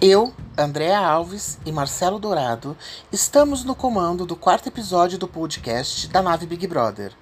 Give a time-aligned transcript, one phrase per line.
[0.00, 2.76] Eu, Andréa Alves e Marcelo Dourado
[3.10, 7.14] estamos no comando do quarto episódio do podcast da nave Big Brother.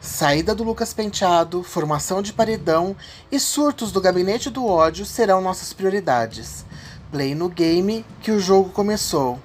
[0.00, 2.96] Saída do Lucas Penteado, formação de paredão
[3.32, 6.64] e surtos do gabinete do ódio serão nossas prioridades.
[7.10, 9.40] Play no game que o jogo começou.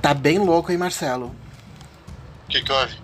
[0.00, 1.34] Tá bem louco, hein, Marcelo?
[2.46, 2.98] O que, que houve?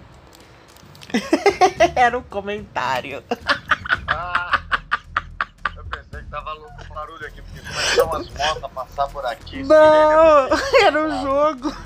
[1.95, 3.23] Era um comentário.
[4.09, 4.63] Ah,
[5.77, 7.43] eu pensei que tava louco o barulho aqui,
[7.97, 9.63] começou umas motos passar por aqui.
[9.63, 10.49] Não,
[10.85, 11.77] era um jogo.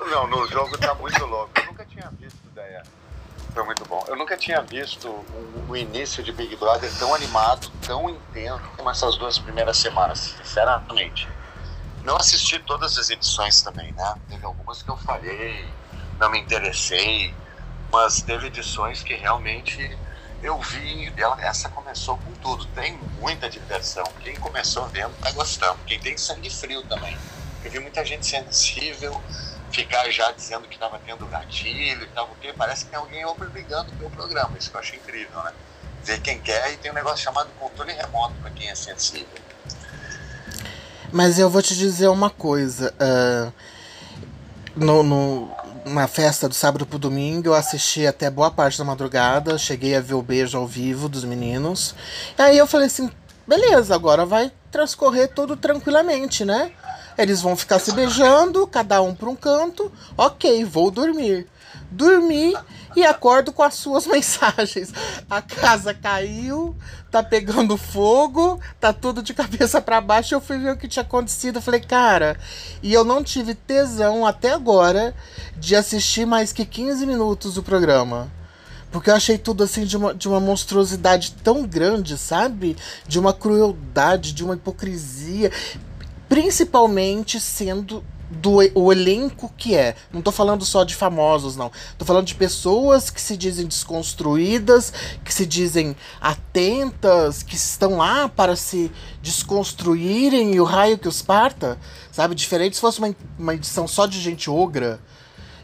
[0.00, 1.50] Não, no jogo tá muito louco.
[1.56, 2.82] Eu nunca tinha visto ideia.
[3.52, 4.04] Foi muito bom.
[4.06, 8.90] Eu nunca tinha visto o, o início de Big Brother tão animado, tão intenso como
[8.90, 11.28] essas duas primeiras semanas, sinceramente.
[12.04, 14.14] Não assisti todas as edições também, né?
[14.28, 15.68] Teve algumas que eu falhei,
[16.18, 17.34] não me interessei,
[17.92, 19.98] mas teve edições que realmente
[20.42, 21.12] eu vi.
[21.16, 22.64] Ela, essa começou com tudo.
[22.66, 24.04] Tem muita diversão.
[24.22, 25.78] Quem começou vendo tá gostando.
[25.86, 27.16] Quem tem sangue frio também.
[27.64, 29.20] Eu vi muita gente sensível
[29.70, 33.92] ficar já dizendo que estava tendo gatilho e tal, porque parece que tem alguém obrigando
[33.92, 34.56] pelo programa.
[34.58, 35.52] Isso que eu achei incrível, né?
[36.02, 39.28] Ver quem quer e tem um negócio chamado controle remoto para quem é sensível.
[41.12, 42.94] Mas eu vou te dizer uma coisa.
[42.94, 43.52] Uh,
[44.74, 45.50] no, no,
[45.84, 49.58] na festa do sábado pro domingo, eu assisti até boa parte da madrugada.
[49.58, 51.94] Cheguei a ver o beijo ao vivo dos meninos.
[52.38, 53.10] E aí eu falei assim:
[53.46, 56.72] beleza, agora vai transcorrer tudo tranquilamente, né?
[57.18, 59.92] Eles vão ficar se beijando, cada um para um canto.
[60.16, 61.46] Ok, vou dormir.
[61.90, 62.54] Dormi
[62.96, 64.92] e acordo com as suas mensagens.
[65.28, 66.74] A casa caiu,
[67.10, 70.34] tá pegando fogo, tá tudo de cabeça para baixo.
[70.34, 71.60] Eu fui ver o que tinha acontecido.
[71.60, 72.38] Falei, cara,
[72.82, 75.14] e eu não tive tesão até agora
[75.56, 78.30] de assistir mais que 15 minutos do programa.
[78.90, 82.76] Porque eu achei tudo assim de uma, de uma monstruosidade tão grande, sabe?
[83.06, 85.52] De uma crueldade, de uma hipocrisia.
[86.28, 89.96] Principalmente sendo do o elenco que é.
[90.12, 91.70] Não tô falando só de famosos, não.
[91.98, 94.92] Tô falando de pessoas que se dizem desconstruídas,
[95.24, 98.90] que se dizem atentas, que estão lá para se
[99.20, 101.78] desconstruírem e o raio que os parta.
[102.12, 102.34] Sabe?
[102.34, 105.00] Diferente se fosse uma, uma edição só de gente ogra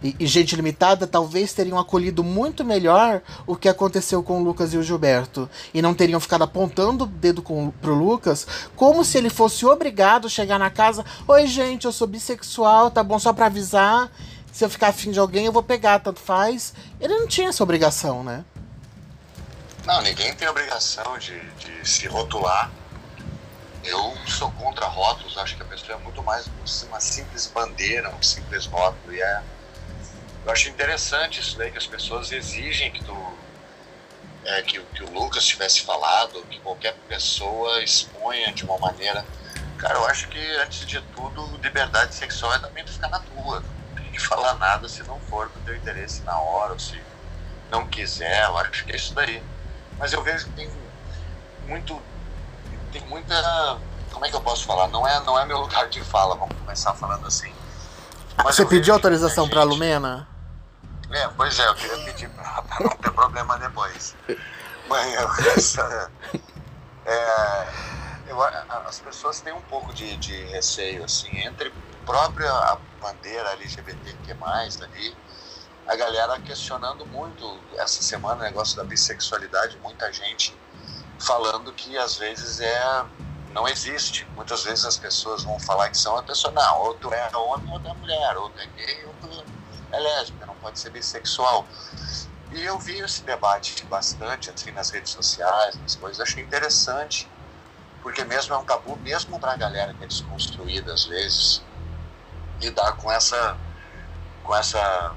[0.07, 4.73] e, e, gente limitada talvez teriam acolhido muito melhor o que aconteceu com o Lucas
[4.73, 5.51] e o Gilberto.
[5.75, 8.47] E não teriam ficado apontando o dedo com, pro Lucas
[8.77, 13.03] como se ele fosse obrigado a chegar na casa: Oi, gente, eu sou bissexual, tá
[13.03, 13.19] bom?
[13.19, 14.11] Só pra avisar.
[14.53, 16.73] Se eu ficar afim de alguém, eu vou pegar, tanto faz.
[17.01, 18.45] Ele não tinha essa obrigação, né?
[19.85, 22.71] Não, ninguém tem obrigação de, de se rotular.
[23.85, 26.49] Eu sou contra rótulos, acho que a pessoa é muito mais
[26.89, 29.15] uma simples bandeira, um simples rótulo.
[29.15, 29.43] E é
[30.47, 33.17] eu acho interessante isso daí, que as pessoas exigem que tu.
[34.45, 39.27] É, que, que o Lucas tivesse falado, que qualquer pessoa exponha de uma maneira.
[39.77, 43.61] Cara, eu acho que antes de tudo, liberdade sexual é também tu ficar na tua.
[43.61, 47.03] Não tem que falar nada se não for do teu interesse na hora, ou se
[47.69, 49.43] não quiser, eu acho que é isso daí.
[49.99, 50.71] Mas eu vejo que tem
[51.67, 52.01] muito.
[52.93, 53.81] Tem muita.
[54.13, 54.87] Como é que eu posso falar?
[54.89, 57.53] Não é, não é meu lugar de fala, vamos começar falando assim.
[58.37, 60.36] Mas Você pediu autorização para a Lumena?
[61.11, 64.17] É, pois é, eu queria pedir para não ter problema depois.
[64.89, 66.11] Mas essa,
[67.07, 67.67] é,
[68.29, 74.37] eu, as pessoas têm um pouco de, de receio, assim, entre a própria bandeira LGBTQ+,
[74.83, 75.17] ali,
[75.87, 80.57] a galera questionando muito essa semana o negócio da bissexualidade, muita gente
[81.19, 83.05] falando que às vezes é
[83.57, 84.27] não existe.
[84.37, 87.89] Muitas vezes as pessoas vão falar que são a pessoa, não, outro é homem, outro
[87.89, 89.45] é mulher, outro é gay, outro
[89.93, 91.67] é lésbica, não pode ser bissexual.
[92.53, 97.29] E eu vi esse debate bastante assim nas redes sociais, nas coisas, achei interessante,
[98.03, 101.63] porque mesmo é um tabu, mesmo para a galera que é desconstruída às vezes,
[102.61, 103.57] lidar com essa,
[104.45, 105.15] com essa,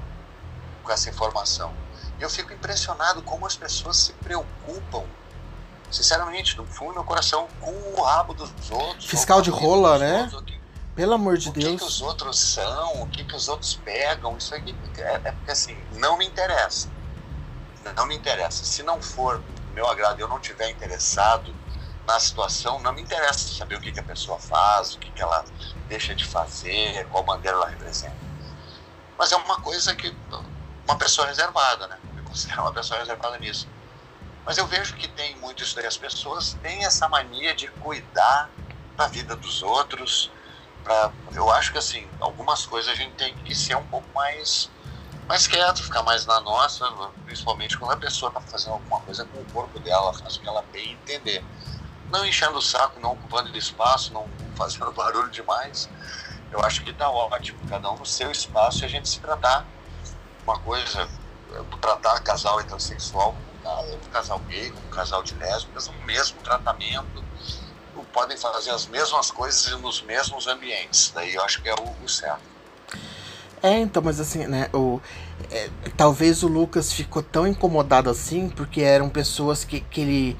[0.82, 1.72] com essa informação.
[2.18, 5.04] E eu fico impressionado como as pessoas se preocupam,
[5.90, 9.06] sinceramente, no fundo do meu coração, com o rabo dos outros.
[9.06, 10.28] Fiscal de rola, né?
[10.32, 10.49] Outros,
[11.00, 11.74] pelo amor de o Deus.
[11.74, 15.32] O que, os outros são, o que, que os outros pegam, isso aqui é, é
[15.32, 16.90] porque assim, não me interessa.
[17.96, 18.66] Não me interessa.
[18.66, 19.42] Se não for
[19.72, 21.54] meu agrado eu não tiver interessado
[22.06, 25.22] na situação, não me interessa saber o que, que a pessoa faz, o que, que
[25.22, 25.42] ela
[25.88, 28.14] deixa de fazer, qual bandeira ela representa.
[29.16, 30.14] Mas é uma coisa que
[30.86, 31.98] uma pessoa reservada, né?
[32.14, 33.66] Eu considero uma pessoa reservada nisso.
[34.44, 35.86] Mas eu vejo que tem muito isso daí.
[35.86, 38.50] As pessoas têm essa mania de cuidar
[38.98, 40.30] da vida dos outros,
[40.82, 44.70] Pra, eu acho que assim, algumas coisas a gente tem que ser um pouco mais,
[45.28, 46.84] mais quieto, ficar mais na nossa,
[47.24, 50.48] principalmente quando a pessoa está fazendo alguma coisa com o corpo dela, faz o que
[50.48, 51.44] ela bem entender.
[52.10, 55.88] não enchendo o saco, não ocupando espaço, não fazendo barulho demais.
[56.50, 59.66] Eu acho que tá ótimo, cada um no seu espaço e a gente se tratar
[60.44, 61.08] uma coisa,
[61.80, 67.24] tratar casal heterossexual como um casal gay, como um casal de lésbicas, o mesmo tratamento,
[68.12, 71.12] podem fazer as mesmas coisas nos mesmos ambientes.
[71.14, 72.40] Daí eu acho que é o, o certo.
[73.62, 75.00] É, então, mas assim, né, o,
[75.50, 80.36] é, talvez o Lucas ficou tão incomodado assim, porque eram pessoas que, que ele,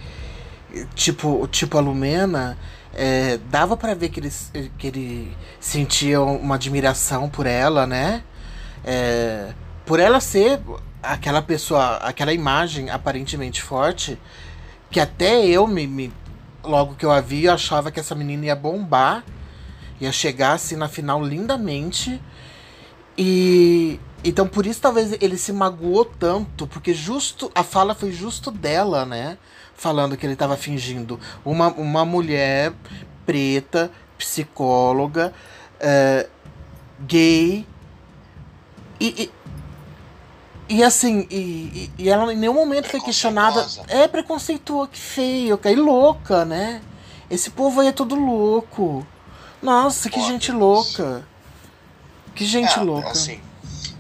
[0.95, 2.59] tipo, tipo a Lumena,
[2.95, 4.33] é, dava para ver que ele,
[4.79, 8.25] que ele sentia uma admiração por ela, né?
[8.85, 9.53] É,
[9.85, 10.61] por ela ser
[11.03, 14.19] aquela pessoa, aquela imagem aparentemente forte,
[14.91, 16.13] que até eu me, me
[16.63, 19.25] logo que eu a vi, eu achava que essa menina ia bombar,
[20.01, 22.21] ia chegar assim na final lindamente.
[23.17, 28.51] E então por isso talvez ele se magoou tanto, porque justo a fala foi justo
[28.51, 29.39] dela, né?
[29.75, 32.73] Falando que ele estava fingindo uma, uma mulher
[33.25, 35.33] preta, psicóloga,
[35.77, 36.29] uh,
[37.01, 37.67] gay.
[39.01, 39.31] E, e,
[40.71, 43.67] e assim, e, e, ela em nenhum momento foi questionada.
[43.89, 46.81] É preconceituosa, que feio, que louca, né?
[47.29, 49.05] Esse povo aí é todo louco.
[49.61, 51.27] Nossa, que gente louca.
[52.37, 53.09] Que gente é, louca.
[53.11, 53.43] Assim,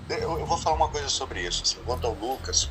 [0.08, 1.64] eu, eu, vou falar uma coisa sobre isso.
[1.64, 2.70] Assim, quanto ao Lucas,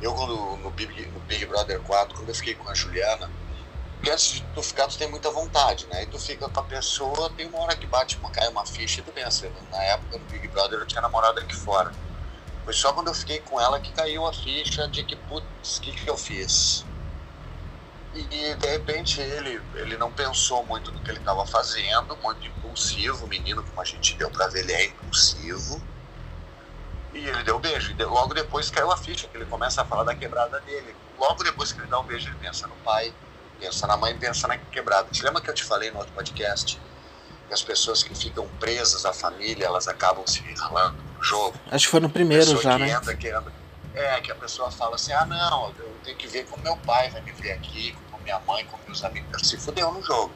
[0.00, 3.28] eu quando no Big, no Big Brother 4, quando eu fiquei com a Juliana,
[3.96, 6.04] porque antes de tu ficar, tu tem muita vontade, né?
[6.04, 9.00] E tu fica com a pessoa, tem uma hora que bate, uma, cai uma ficha
[9.00, 9.50] e tu pensa.
[9.72, 11.92] Na época do Big Brother eu tinha namorado aqui fora.
[12.68, 15.80] Foi só quando eu fiquei com ela que caiu a ficha de que, putz, o
[15.80, 16.84] que, que eu fiz?
[18.14, 18.22] E,
[18.56, 23.26] de repente ele, ele não pensou muito no que ele estava fazendo, muito impulsivo, o
[23.26, 25.82] menino, como a gente deu para ver, ele é impulsivo.
[27.14, 27.94] E ele deu o beijo.
[27.98, 30.94] E logo depois caiu a ficha, que ele começa a falar da quebrada dele.
[31.18, 33.14] Logo depois que ele dá um beijo, ele pensa no pai,
[33.58, 35.08] pensa na mãe, pensa na quebrada.
[35.10, 36.78] Te lembra que eu te falei no outro podcast?
[37.46, 41.54] Que as pessoas que ficam presas à família, elas acabam se ralando jogo.
[41.70, 42.90] Acho que foi no primeiro já, né?
[42.90, 43.52] Entra, que entra,
[43.94, 47.10] é, que a pessoa fala assim, ah não, eu tenho que ver como meu pai
[47.10, 47.96] vai me ver aqui,
[48.28, 49.48] minha mãe, com meus amigos.
[49.48, 50.32] Se fudeu no jogo.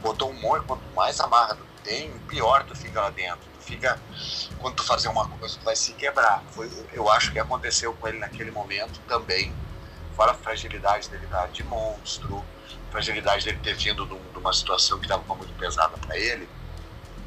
[0.00, 3.48] Botou um monte, quanto mais amarra tu tem, pior tu fica lá dentro.
[3.58, 3.98] Tu fica,
[4.58, 6.42] quando tu fazer uma coisa, tu vai se quebrar.
[6.50, 9.54] Foi, eu acho que aconteceu com ele naquele momento também.
[10.16, 12.44] Fora a fragilidade dele dar de monstro,
[12.90, 16.48] fragilidade dele ter vindo de, uma situação que estava muito pesada para ele.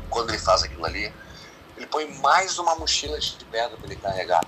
[0.10, 1.12] Quando ele faz aquilo ali,
[1.78, 4.46] ele põe mais uma mochila de pedra para ele carregar.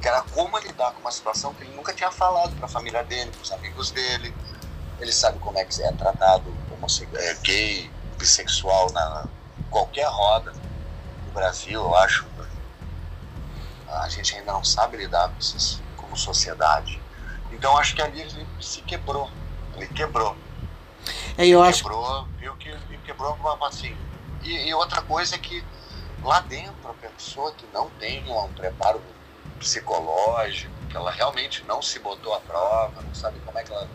[0.00, 3.02] Que era como lidar com uma situação que ele nunca tinha falado para a família
[3.02, 4.32] dele, para os amigos dele,
[5.00, 6.56] ele sabe como é que é tratado
[7.14, 9.26] é, gay, bissexual na
[9.70, 12.26] qualquer roda do Brasil, eu acho.
[13.88, 17.00] A gente ainda não sabe lidar com isso como sociedade.
[17.52, 19.30] Então acho que ali ele se quebrou.
[19.76, 20.36] Ele quebrou.
[21.36, 21.82] É, eu ele acho...
[21.82, 23.96] quebrou, viu que ele quebrou assim.
[24.42, 25.64] E, e outra coisa é que
[26.22, 29.00] lá dentro a pessoa que não tem um preparo
[29.58, 33.88] psicológico, que ela realmente não se botou à prova, não sabe como é que ela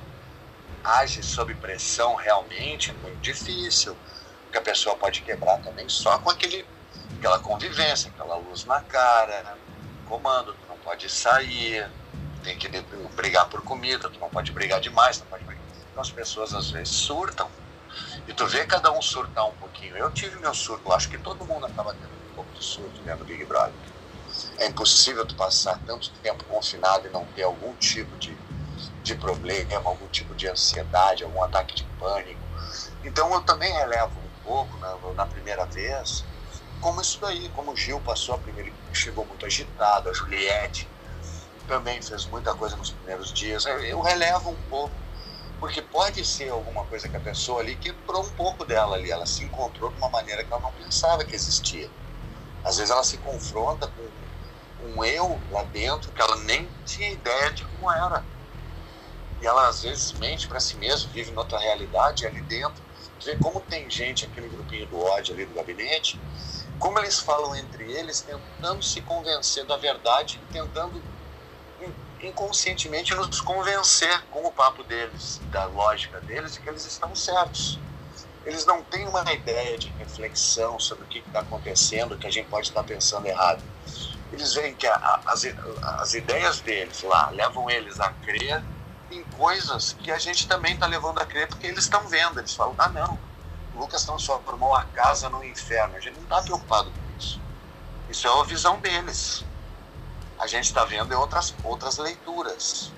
[0.83, 3.95] age sob pressão realmente é muito difícil,
[4.43, 6.65] porque a pessoa pode quebrar também só com aquele,
[7.17, 9.57] aquela convivência, aquela luz na cara,
[10.05, 11.89] comando, tu não pode sair,
[12.43, 12.67] tem que
[13.15, 15.63] brigar por comida, tu não pode brigar demais, não pode brigar.
[15.89, 17.49] Então as pessoas às vezes surtam,
[18.27, 19.97] e tu vê cada um surtar um pouquinho.
[19.97, 23.19] Eu tive meu surto, acho que todo mundo acaba tendo um pouco de surto dentro
[23.19, 23.79] do Big Brother.
[24.57, 28.37] É impossível tu passar tanto tempo confinado e não ter algum tipo de
[29.03, 32.41] de problema, algum tipo de ansiedade, algum ataque de pânico.
[33.03, 36.25] Então eu também relevo um pouco na, na primeira vez,
[36.79, 40.89] como isso daí, como o Gil passou a primeira, chegou muito agitado, a Juliette
[41.67, 43.65] também fez muita coisa nos primeiros dias.
[43.65, 45.02] Eu relevo um pouco,
[45.63, 49.25] porque pode ser alguma coisa que a pessoa ali quebrou um pouco dela ali, ela
[49.25, 51.89] se encontrou de uma maneira que ela não pensava que existia.
[52.65, 54.11] Às vezes ela se confronta com
[54.85, 58.25] um eu lá dentro que ela nem tinha ideia de como era
[59.39, 62.83] e ela às vezes mente para si mesma, vive noutra realidade ali dentro.
[63.23, 66.21] Vê como tem gente, aquele grupinho do ódio ali do gabinete,
[66.77, 71.01] como eles falam entre eles, tentando se convencer da verdade, tentando
[72.25, 77.79] inconscientemente nos convencer com o papo deles, da lógica deles, de que eles estão certos.
[78.45, 82.49] Eles não têm uma ideia de reflexão sobre o que está acontecendo, que a gente
[82.49, 83.63] pode estar pensando errado.
[84.31, 85.45] Eles veem que a, a, as,
[85.99, 88.61] as ideias deles lá levam eles a crer
[89.11, 92.39] em coisas que a gente também está levando a crer porque eles estão vendo.
[92.39, 93.17] Eles falam, ah, não,
[93.75, 95.95] Lucas transformou a casa no inferno.
[95.95, 97.39] A gente não está preocupado com isso.
[98.09, 99.45] Isso é a visão deles.
[100.43, 102.91] A gente está vendo outras, outras leituras.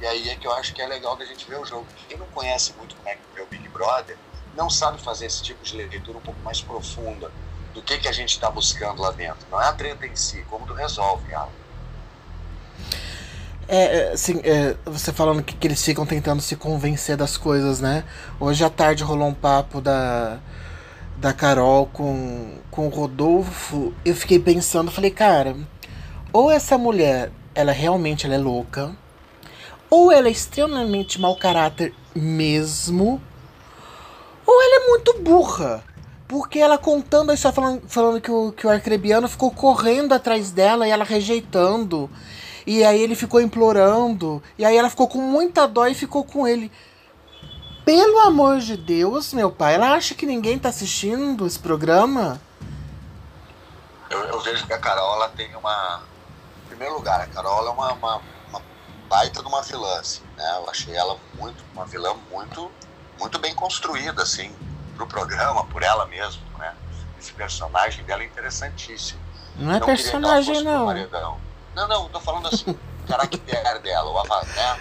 [0.00, 1.86] E aí é que eu acho que é legal da gente ver o jogo.
[2.08, 4.18] Quem não conhece muito como é que é o Big Brother,
[4.56, 7.30] não sabe fazer esse tipo de leitura um pouco mais profunda
[7.72, 9.46] do que, que a gente está buscando lá dentro.
[9.52, 11.52] Não é a treta em si, como tu resolve ela.
[13.68, 18.02] É, assim, é, você falando que, que, eles ficam tentando se convencer das coisas, né?
[18.40, 20.40] Hoje à tarde rolou um papo da,
[21.18, 23.94] da Carol com, com o Rodolfo.
[24.04, 25.54] Eu fiquei pensando, falei, cara,
[26.32, 28.94] ou essa mulher, ela realmente ela é louca,
[29.88, 33.20] ou ela é extremamente mau caráter mesmo,
[34.46, 35.84] ou ela é muito burra.
[36.28, 40.52] Porque ela contando a história, falando, falando que, o, que o arcrebiano ficou correndo atrás
[40.52, 42.08] dela e ela rejeitando.
[42.64, 44.40] E aí ele ficou implorando.
[44.56, 46.70] E aí ela ficou com muita dó e ficou com ele.
[47.84, 52.40] Pelo amor de Deus, meu pai, ela acha que ninguém tá assistindo esse programa?
[54.08, 56.02] Eu, eu vejo que a Carol ela tem uma.
[56.70, 58.62] Primeiro lugar, a Carol é uma, uma, uma
[59.08, 60.54] baita de uma vilã, assim, né?
[60.56, 62.70] Eu achei ela muito, uma vilã muito,
[63.18, 64.54] muito bem construída, assim
[64.94, 66.76] pro programa, por ela mesma, né?
[67.18, 69.20] Esse personagem dela é interessantíssimo.
[69.56, 71.40] Não é não personagem, não.
[71.74, 74.80] Não, não, tô falando assim, o caractere dela, o, né?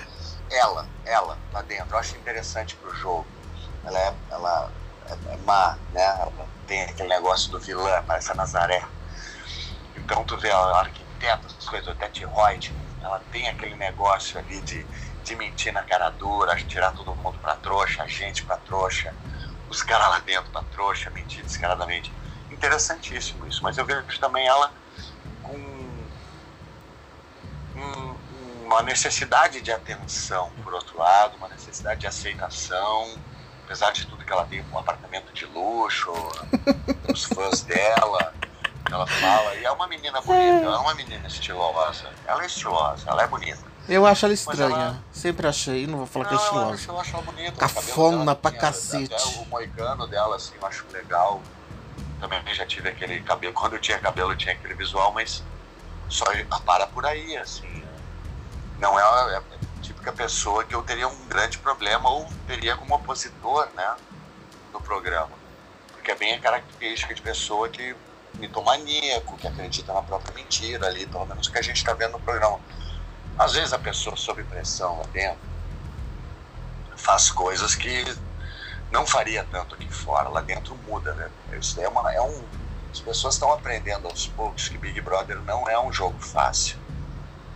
[0.51, 1.95] Ela, ela, lá dentro.
[1.95, 3.25] Eu acho interessante pro jogo.
[3.83, 4.71] Ela é, ela
[5.07, 6.03] é, é má, né?
[6.03, 8.85] Ela tem aquele negócio do vilã, parece a Nazaré.
[9.95, 10.59] Então tu vê a
[11.19, 14.85] arquiteta, as coisas, Tete Reut, ela tem aquele negócio ali de,
[15.23, 19.13] de mentir na cara dura, tirar todo mundo pra trouxa, a gente pra trouxa
[19.69, 22.11] os caras lá dentro da trouxa, mentir descaradamente.
[22.49, 24.71] Interessantíssimo isso, mas eu vejo também ela
[25.43, 25.55] com
[27.75, 28.15] um,
[28.65, 33.15] uma necessidade de atenção, por outro lado, uma necessidade de aceitação,
[33.63, 36.11] apesar de tudo que ela tem, um apartamento de luxo,
[37.13, 38.33] os fãs dela,
[38.91, 43.09] ela fala, e é uma menina bonita, ela é uma menina estilosa, ela é estilosa,
[43.09, 43.69] ela é bonita.
[43.87, 44.75] Eu acho ela estranha.
[44.75, 45.03] Ela...
[45.11, 46.91] Sempre achei, não vou falar não, que é estilosa.
[46.91, 47.57] Eu acho ela bonita.
[47.57, 49.13] Cafona pra tinha, cacete.
[49.13, 51.41] Até o moicano dela, assim, eu acho legal.
[52.19, 53.53] Também já tive aquele cabelo.
[53.53, 55.43] Quando eu tinha cabelo, eu tinha aquele visual, mas
[56.07, 56.25] só
[56.65, 57.83] para por aí, assim.
[58.77, 59.43] Não é, é a
[59.81, 63.95] típica pessoa que eu teria um grande problema ou teria como opositor, né?
[64.71, 65.31] No programa.
[65.93, 67.95] Porque é bem a característica de pessoa que
[68.39, 72.13] mitomaníaco, que acredita na própria mentira ali, pelo menos o que a gente está vendo
[72.13, 72.59] no programa
[73.39, 75.39] às vezes a pessoa sob pressão lá dentro
[76.97, 78.03] faz coisas que
[78.91, 80.27] não faria tanto aqui fora.
[80.27, 81.31] Lá dentro muda, né?
[81.57, 82.43] Isso é, uma, é um.
[82.91, 86.77] As pessoas estão aprendendo aos poucos que Big Brother não é um jogo fácil.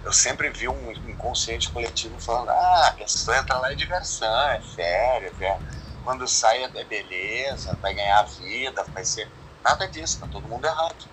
[0.05, 4.49] Eu sempre vi um inconsciente coletivo falando: ah, a questão é entrar lá é diversão,
[4.51, 5.59] é férias, é,
[6.05, 9.29] quando sai é beleza, vai ganhar vida, vai ser.
[9.63, 11.05] Nada disso, tá todo mundo errado.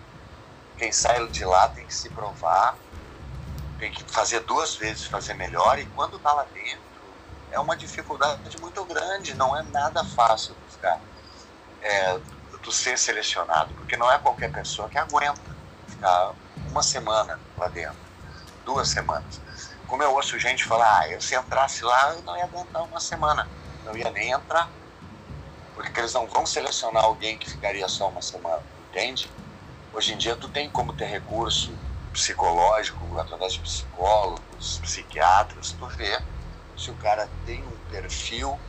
[0.76, 2.76] Quem sai de lá tem que se provar,
[3.78, 6.80] tem que fazer duas vezes, fazer melhor, e quando está lá dentro,
[7.50, 11.00] é uma dificuldade muito grande, não é nada fácil ficar,
[11.80, 12.20] é,
[12.62, 16.34] tu ser selecionado, porque não é qualquer pessoa que aguenta ficar
[16.70, 17.98] uma semana lá dentro,
[18.64, 19.40] duas semanas.
[19.86, 23.00] Como eu ouço gente falar, ah, eu se entrasse lá, eu não ia aguentar uma
[23.00, 23.50] semana,
[23.82, 24.70] não ia nem entrar,
[25.82, 29.32] porque eles não vão selecionar alguém que ficaria só uma semana, entende?
[29.92, 31.72] Hoje em dia tu tem como ter recurso
[32.12, 36.20] psicológico, através de psicólogos, psiquiatras, tu vê
[36.76, 38.60] se o cara tem um perfil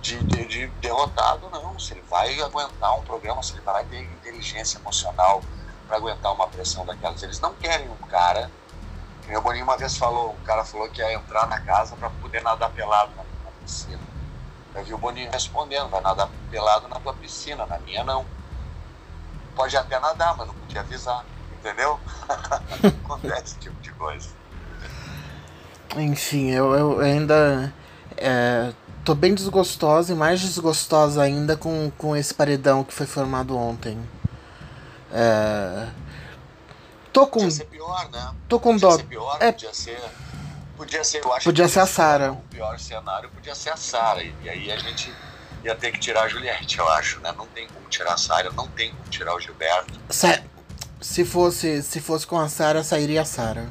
[0.00, 3.84] de, de, de derrotado ou não, se ele vai aguentar um programa, se ele vai
[3.86, 5.42] ter inteligência emocional
[5.86, 7.22] para aguentar uma pressão daquelas.
[7.22, 8.52] Eles não querem um cara,
[9.26, 12.42] o Boninho uma vez falou, um cara falou que ia entrar na casa para poder
[12.42, 14.09] nadar pelado na, na piscina.
[14.74, 18.24] Eu vi o Boninho respondendo, vai nadar pelado na tua piscina, na minha não.
[19.54, 21.24] Pode até nadar, mas não podia avisar
[21.60, 22.00] entendeu?
[23.04, 24.28] Acontece esse tipo de coisa.
[25.96, 27.72] Enfim, eu, eu ainda
[28.16, 28.72] é,
[29.04, 33.98] tô bem desgostosa e mais desgostosa ainda com, com esse paredão que foi formado ontem.
[35.12, 35.88] É,
[37.12, 37.40] tô com.
[37.40, 38.34] Podia ser pior, né?
[38.48, 38.92] Tô com dó.
[38.92, 40.00] Ser pior, é, podia ser.
[40.80, 42.32] Podia ser, eu acho podia ser a Sara.
[42.32, 44.22] O pior cenário podia ser a Sara.
[44.22, 45.12] E, e aí a gente
[45.62, 47.34] ia ter que tirar a Juliette, eu acho, né?
[47.36, 49.92] Não tem como tirar a Sara, não tem como tirar o Gilberto.
[50.08, 50.48] Certo.
[50.98, 53.66] Se fosse, se fosse com a Sarah, sairia a Sarah.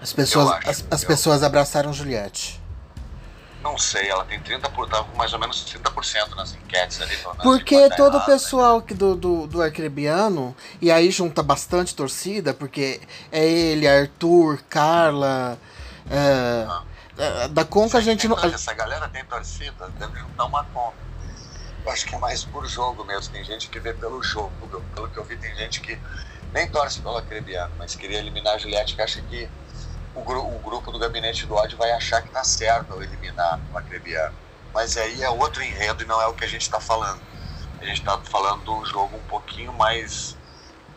[0.00, 2.60] As pessoas, acho, as, as pessoas abraçaram Juliette.
[3.60, 7.16] Não sei, ela tem 30%, por, tá mais ou menos 30% nas enquetes ali.
[7.42, 13.00] Porque todo o pessoal que do, do, do Arcrebiano, e aí junta bastante torcida, porque
[13.32, 15.58] é ele, Arthur, Carla.
[16.10, 16.66] É,
[17.18, 18.38] é, da Conca a gente não.
[18.38, 20.96] Essa galera tem torcida, deve juntar uma conta.
[21.84, 23.32] Eu acho que é mais por jogo mesmo.
[23.32, 24.52] Tem gente que vê pelo jogo.
[24.94, 25.98] Pelo que eu vi, tem gente que
[26.52, 29.48] nem torce pelo Acrebiano, mas queria eliminar a Juliette, que acha que
[30.14, 33.60] o, gru, o grupo do gabinete do ódio vai achar que tá certo ao eliminar
[33.72, 34.34] o Acrebiano.
[34.72, 37.20] Mas aí é outro enredo e não é o que a gente está falando.
[37.80, 40.36] A gente está falando de um jogo um pouquinho mais,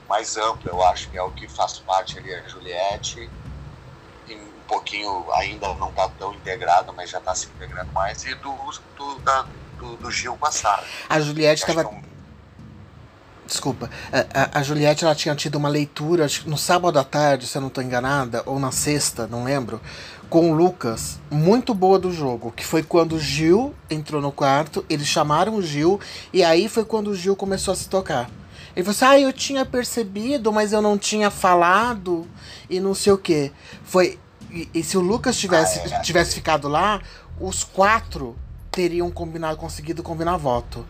[0.09, 3.29] mais amplo, eu acho, que é o que faz parte ali a Juliette,
[4.63, 8.53] um pouquinho ainda não está tão integrado, mas já está se integrando mais, e do,
[8.95, 9.45] do, da,
[9.77, 10.83] do, do Gil Passar.
[11.09, 11.81] A Juliette estava.
[11.81, 12.11] É
[13.45, 13.89] Desculpa.
[14.13, 17.61] A, a, a, Juliette ela tinha tido uma leitura no sábado à tarde, se eu
[17.61, 19.81] não estou enganada, ou na sexta, não lembro,
[20.29, 24.85] com o Lucas, muito boa do jogo, que foi quando o Gil entrou no quarto,
[24.89, 25.99] eles chamaram o Gil,
[26.31, 28.29] e aí foi quando o Gil começou a se tocar.
[28.73, 32.25] Ele falou assim: Ah, eu tinha percebido, mas eu não tinha falado,
[32.69, 33.51] e não sei o que.
[33.83, 34.17] Foi.
[34.51, 36.01] E, se o Lucas tivesse, ah, é.
[36.01, 37.01] tivesse ficado lá,
[37.39, 38.37] os quatro
[38.69, 40.85] teriam combinado, conseguido combinar voto.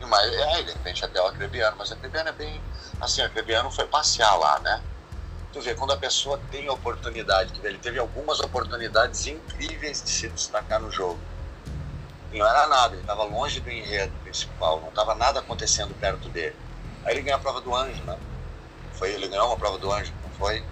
[0.00, 2.60] Mas é, de repente até o Acrebiano, mas o Acrebiano é bem.
[3.00, 4.80] Assim, o Acrebiano foi passear lá, né?
[5.52, 10.28] Tu vê, quando a pessoa tem oportunidade, que ele teve algumas oportunidades incríveis de se
[10.28, 11.18] destacar no jogo.
[12.32, 16.28] E não era nada, ele estava longe do enredo principal, não estava nada acontecendo perto
[16.28, 16.56] dele.
[17.04, 18.18] Aí ele ganhou a prova do anjo, né?
[18.94, 20.64] Foi, ele ganhou uma prova do anjo, não foi?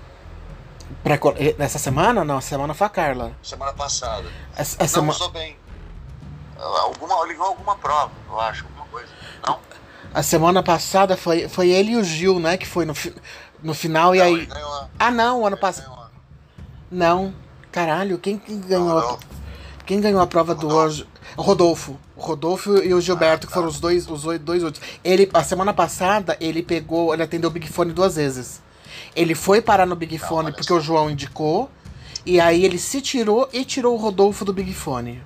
[1.02, 1.18] Pra,
[1.58, 2.24] nessa semana?
[2.24, 3.32] Não, semana foi a Carla.
[3.42, 4.28] Semana passada.
[4.56, 5.56] Essa não, usou bem.
[6.58, 9.08] Alguma, ele ganhou alguma prova, eu acho coisa.
[9.44, 9.58] Não?
[10.14, 12.56] A semana passada foi, foi ele e o Gil, né?
[12.58, 12.94] Que foi no,
[13.62, 14.48] no final não, e aí.
[14.98, 15.90] Ah, não, ano passado.
[16.90, 17.34] Não,
[17.72, 18.98] caralho, quem, ganhou?
[18.98, 19.18] A...
[19.86, 21.08] Quem ganhou a prova do hoje?
[21.36, 21.98] Rodolfo.
[22.14, 23.46] O Rodolfo e o Gilberto, ah, tá.
[23.46, 24.84] que foram os dois, os dois outros.
[25.02, 28.60] Ele, a semana passada, ele pegou, ele atendeu o Big Fone duas vezes.
[29.14, 31.70] Ele foi parar no Big Fone porque o João indicou.
[32.24, 35.24] E aí ele se tirou e tirou o Rodolfo do Big Fone.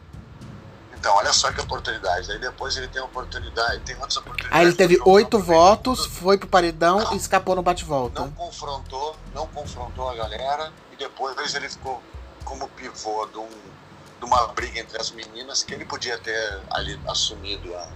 [0.98, 2.32] Então, olha só que oportunidade.
[2.32, 4.58] Aí depois ele tem oportunidade, tem outras oportunidades.
[4.58, 8.22] Aí ele teve oito votos, foi pro paredão não, e escapou no bate-volta.
[8.22, 12.02] Não confrontou, não confrontou a galera e depois ele ficou
[12.44, 16.98] como pivô de, um, de uma briga entre as meninas que ele podia ter ali
[17.06, 17.88] assumido a,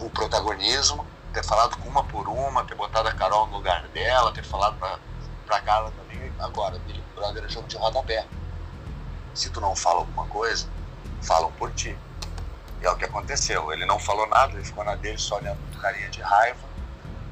[0.00, 4.32] o protagonismo, ter falado com uma por uma, ter botado a Carol no lugar dela,
[4.32, 4.98] ter falado pra,
[5.44, 6.32] pra Carla também.
[6.38, 8.24] Agora, Big Brother é jogo de rodapé.
[9.34, 10.68] Se tu não fala alguma coisa,
[11.20, 11.98] falam por ti.
[12.80, 13.72] E é o que aconteceu.
[13.72, 16.60] Ele não falou nada, ele ficou na dele só olhando com carinha de raiva.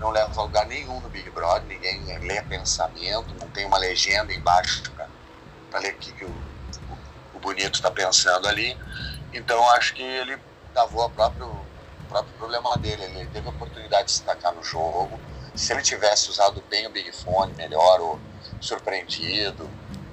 [0.01, 4.33] Não leva a lugar nenhum no Big Brother, ninguém lê pensamento, não tem uma legenda
[4.33, 4.83] embaixo
[5.71, 8.77] para ler o que, que o, o, o, bonito está pensando ali.
[9.33, 10.37] Então acho que ele
[10.75, 11.62] travou o próprio, o
[12.13, 13.05] próprio problema dele.
[13.05, 15.19] Ele teve a oportunidade de se destacar no jogo.
[15.55, 18.21] Se ele tivesse usado bem o Big Fone melhor, ou
[18.61, 19.69] surpreendido,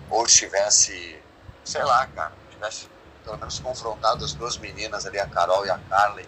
[0.09, 1.21] ou tivesse,
[1.63, 2.87] sei lá, cara, tivesse
[3.23, 6.27] pelo menos confrontado as duas meninas ali, a Carol e a Carla, e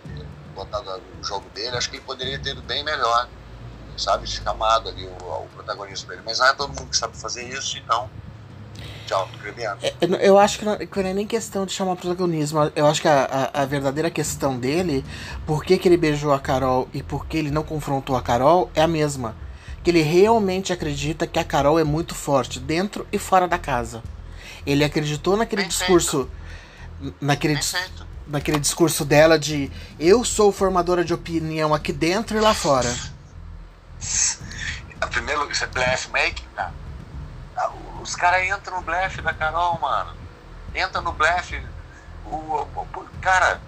[0.54, 3.28] botado o jogo dele, acho que ele poderia ter ido bem melhor,
[3.98, 4.28] sabe?
[4.28, 6.22] Chamado ali o, o protagonismo dele.
[6.26, 8.10] Mas não é todo mundo que sabe fazer isso, então.
[9.12, 9.28] Tchau,
[9.82, 12.72] é, Eu acho que não, que não, é nem questão de chamar protagonismo.
[12.74, 15.04] Eu acho que a, a, a, verdadeira questão dele,
[15.46, 18.72] por que, que ele beijou a Carol e por que ele não confrontou a Carol,
[18.74, 19.36] é a mesma.
[19.84, 24.02] Que ele realmente acredita que a Carol é muito forte, dentro e fora da casa.
[24.66, 25.80] Ele acreditou naquele Perfeito.
[25.80, 26.30] discurso
[27.20, 27.60] naquele,
[28.28, 29.70] naquele discurso dela de
[30.00, 32.96] eu sou formadora de opinião aqui dentro e lá fora.
[35.10, 36.46] Primeiro, isso é blefe making?
[38.02, 40.16] Os caras entram no blefe da Carol, mano.
[40.74, 41.64] Entra no blefe.
[42.26, 43.62] O, o, o, cara,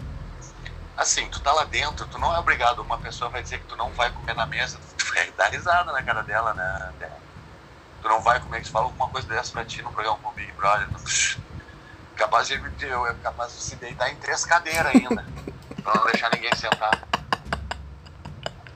[0.97, 2.81] assim, tu tá lá dentro, tu não é obrigado.
[2.81, 5.91] Uma pessoa vai dizer que tu não vai comer na mesa, tu vai dar risada
[5.91, 6.93] na cara dela, né?
[8.01, 10.29] Tu não vai comer, que tu fala alguma coisa dessa pra ti no programa com
[10.29, 10.87] o Big Brother.
[12.15, 15.25] Capaz de eu capaz de se deitar em três cadeiras ainda,
[15.83, 17.07] pra não deixar ninguém sentar.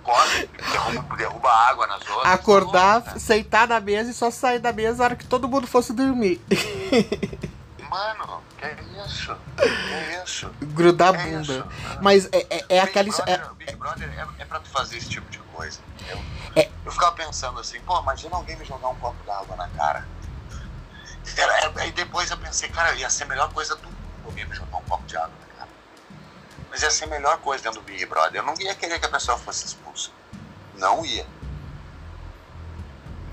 [0.08, 2.34] Come, derruba, derruba água nas outras.
[2.34, 5.68] Acordar, tá sentar na mesa e só sair da mesa na hora que todo mundo
[5.68, 6.40] fosse dormir.
[7.90, 8.68] Mano, que
[9.06, 9.36] isso?
[9.58, 10.50] Que isso?
[10.62, 11.42] Grudar a bunda.
[11.42, 12.00] Isso?
[12.02, 13.10] Mas é, é, é aquela.
[13.10, 13.54] Brother, é...
[13.56, 15.80] Big Brother é, é pra tu fazer esse tipo de coisa.
[16.08, 16.18] Eu,
[16.56, 16.70] é...
[16.86, 20.08] eu ficava pensando assim, pô, imagina alguém me jogar um copo d'água na cara.
[21.76, 23.98] Aí depois eu pensei, cara, ia ser a melhor coisa do mundo
[24.34, 25.47] me jogar um copo de água, né, cara?
[26.78, 28.40] Mas ia ser a melhor coisa dentro do Big Brother.
[28.40, 30.12] Eu não ia querer que a pessoa fosse expulsa.
[30.76, 31.26] Não ia.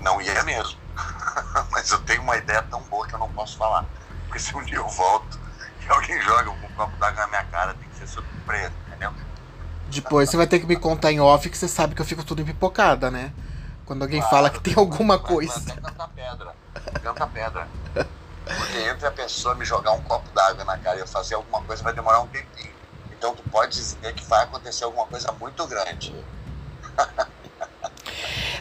[0.01, 0.79] Não ia mesmo.
[1.69, 3.85] Mas eu tenho uma ideia tão boa que eu não posso falar.
[4.25, 5.39] Porque se um dia eu volto
[5.79, 9.13] e alguém joga um copo d'água na minha cara, tem que ser surpresa, entendeu?
[9.89, 12.23] Depois você vai ter que me contar em off que você sabe que eu fico
[12.23, 13.31] tudo empipocada, né?
[13.85, 15.71] Quando alguém claro, fala que tem alguma coisa.
[15.71, 16.55] Canta pedra.
[17.03, 17.67] Canta pedra.
[17.93, 21.61] Porque entre a pessoa me jogar um copo d'água na cara e eu fazer alguma
[21.61, 22.73] coisa vai demorar um tempinho.
[23.25, 26.13] Então tu pode dizer que vai acontecer alguma coisa muito grande.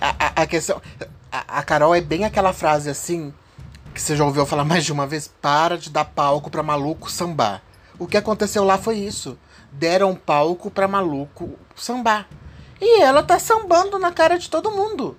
[0.00, 0.80] a, a, a, questão.
[1.30, 3.34] A, a, Carol é bem aquela frase assim.
[3.92, 7.10] que você já ouviu falar mais de uma vez, para de dar palco pra maluco
[7.10, 7.60] sambar.
[7.98, 9.38] O que aconteceu lá foi isso.
[9.70, 12.26] Deram palco pra maluco sambar.
[12.80, 15.14] E ela tá sambando na cara de todo mundo.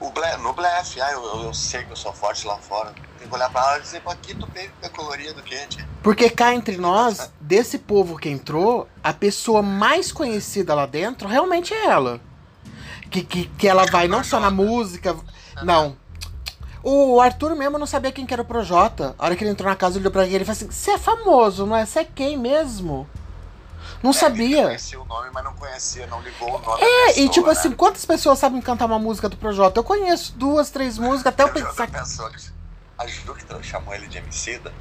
[0.00, 2.94] Ble, no blefe, ah, eu, eu, eu, sei que eu sou forte lá fora.
[3.18, 5.84] Tem que olhar pra ela e dizer, aqui tu bem colorido, quente.
[6.02, 11.74] Porque cá entre nós, desse povo que entrou, a pessoa mais conhecida lá dentro realmente
[11.74, 12.20] é ela.
[13.10, 15.16] Que, que, que ela vai não só na música.
[15.62, 15.96] Não.
[16.82, 19.14] O Arthur mesmo não sabia quem que era o Projota.
[19.18, 20.92] A hora que ele entrou na casa, ele olhou pra ele e falou assim: Você
[20.92, 21.84] é famoso, não é?
[21.84, 23.08] Você é quem mesmo?
[24.02, 24.62] Não É, sabia.
[24.66, 26.82] Conhecia o nome, mas não conhecia, não ligou o nome.
[26.82, 27.52] É, da e pessoa, tipo né?
[27.52, 29.80] assim, quantas pessoas sabem cantar uma música do Projota?
[29.80, 31.88] Eu conheço duas, três músicas, até eu pensar.
[31.90, 32.57] pessoa que-
[32.98, 34.72] A Ju que chamou ele de Emicida.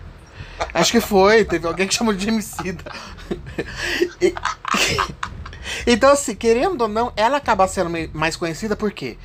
[0.74, 2.84] Acho que foi, teve alguém que chamou de Emicida.
[4.22, 4.34] E-
[5.86, 9.18] Então, assim, querendo ou não, ela acaba sendo mais conhecida por quê?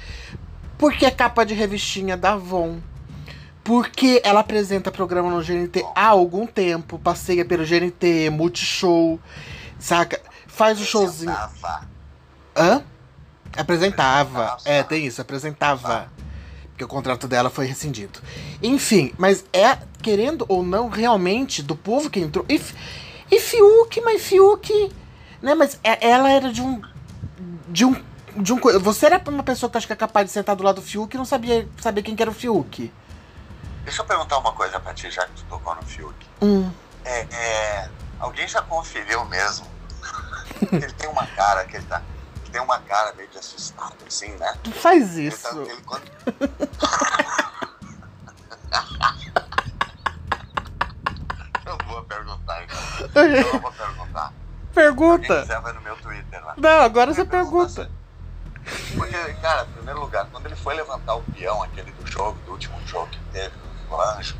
[0.77, 2.81] Porque é capa de revistinha da Avon.
[3.63, 9.21] Porque ela apresenta programa no GNT há algum tempo, passeia pelo GNT, Multishow,
[9.79, 10.21] saca?
[10.49, 11.31] Faz o showzinho.
[11.33, 11.89] Apresentava.
[12.57, 12.83] Hã?
[13.57, 14.45] Apresentava.
[14.47, 14.63] Apresentava.
[14.65, 16.09] É, tem isso, apresentava.
[16.83, 18.21] Porque o contrato dela foi rescindido.
[18.61, 22.45] Enfim, mas é, querendo ou não, realmente, do povo que entrou.
[22.49, 22.61] E,
[23.31, 24.93] e Fiuk, mas Fiuk.
[25.41, 26.83] Né, mas é- ela era de um.
[27.69, 28.03] De um.
[28.37, 30.77] De um, você era uma pessoa que acho que é capaz de sentar do lado
[30.77, 32.93] do Fiuk e não sabia saber quem que era o Fiuk.
[33.85, 36.15] Deixa eu perguntar uma coisa pra ti, já que tu tocou no Fiuk.
[36.41, 36.71] Hum.
[37.05, 39.67] É, é, alguém já conferiu mesmo?
[40.73, 42.03] ele tem uma cara que ele tá.
[42.53, 44.55] Ele tem uma cara meio de assustado, assim, né?
[44.63, 45.43] Tu faz Ele isso.
[45.43, 46.05] tá, ele, quando...
[51.65, 52.79] eu vou perguntar, então.
[53.25, 54.35] Eu vou perguntar.
[54.75, 55.41] Pergunta.
[55.41, 56.53] quiser vai no meu Twitter lá.
[56.59, 58.03] Não, agora você Pergunta pergunta.
[58.97, 62.53] Porque, cara, em primeiro lugar, quando ele foi levantar o peão, aquele do jogo, do
[62.53, 63.55] último jogo que teve,
[63.91, 64.37] o Anjo,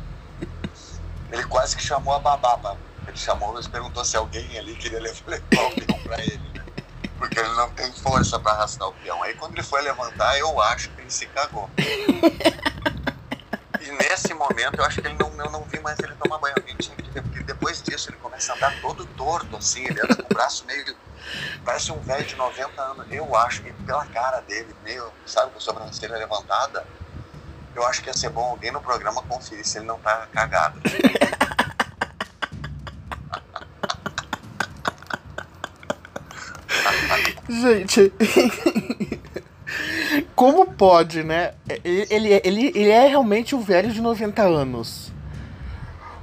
[1.31, 2.75] ele quase que chamou a babá.
[3.07, 5.71] Ele chamou, ele perguntou se alguém ali queria levar o peão
[6.03, 6.52] pra ele.
[7.17, 9.21] Porque ele não tem força pra arrastar o peão.
[9.23, 11.69] Aí quando ele foi levantar, eu acho que ele se cagou.
[13.83, 16.55] E nesse momento, eu acho que ele não, eu não vi mais ele tomar banho.
[16.57, 19.99] Alguém tinha que ver, porque depois disso ele começa a andar todo torto, assim, ele
[19.99, 20.95] anda com o braço meio.
[21.65, 23.05] Parece um velho de 90 anos.
[23.11, 26.85] Eu acho que pela cara dele, meio, sabe, com a sobrancelha levantada,
[27.75, 30.79] eu acho que ia ser bom alguém no programa conferir se ele não tá cagado.
[37.61, 38.11] Gente.
[40.35, 41.53] Como pode, né?
[41.83, 42.07] Ele,
[42.43, 45.11] ele, ele, é realmente um velho de 90 anos.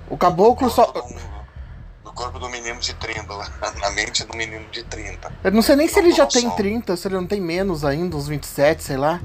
[0.09, 0.93] O caboclo só.
[0.93, 3.27] No, no corpo do menino de 30,
[3.81, 5.33] na mente do menino de 30.
[5.45, 6.57] Eu não sei nem se ele já tem Nossa.
[6.57, 9.21] 30, se ele não tem menos ainda, uns 27, sei lá.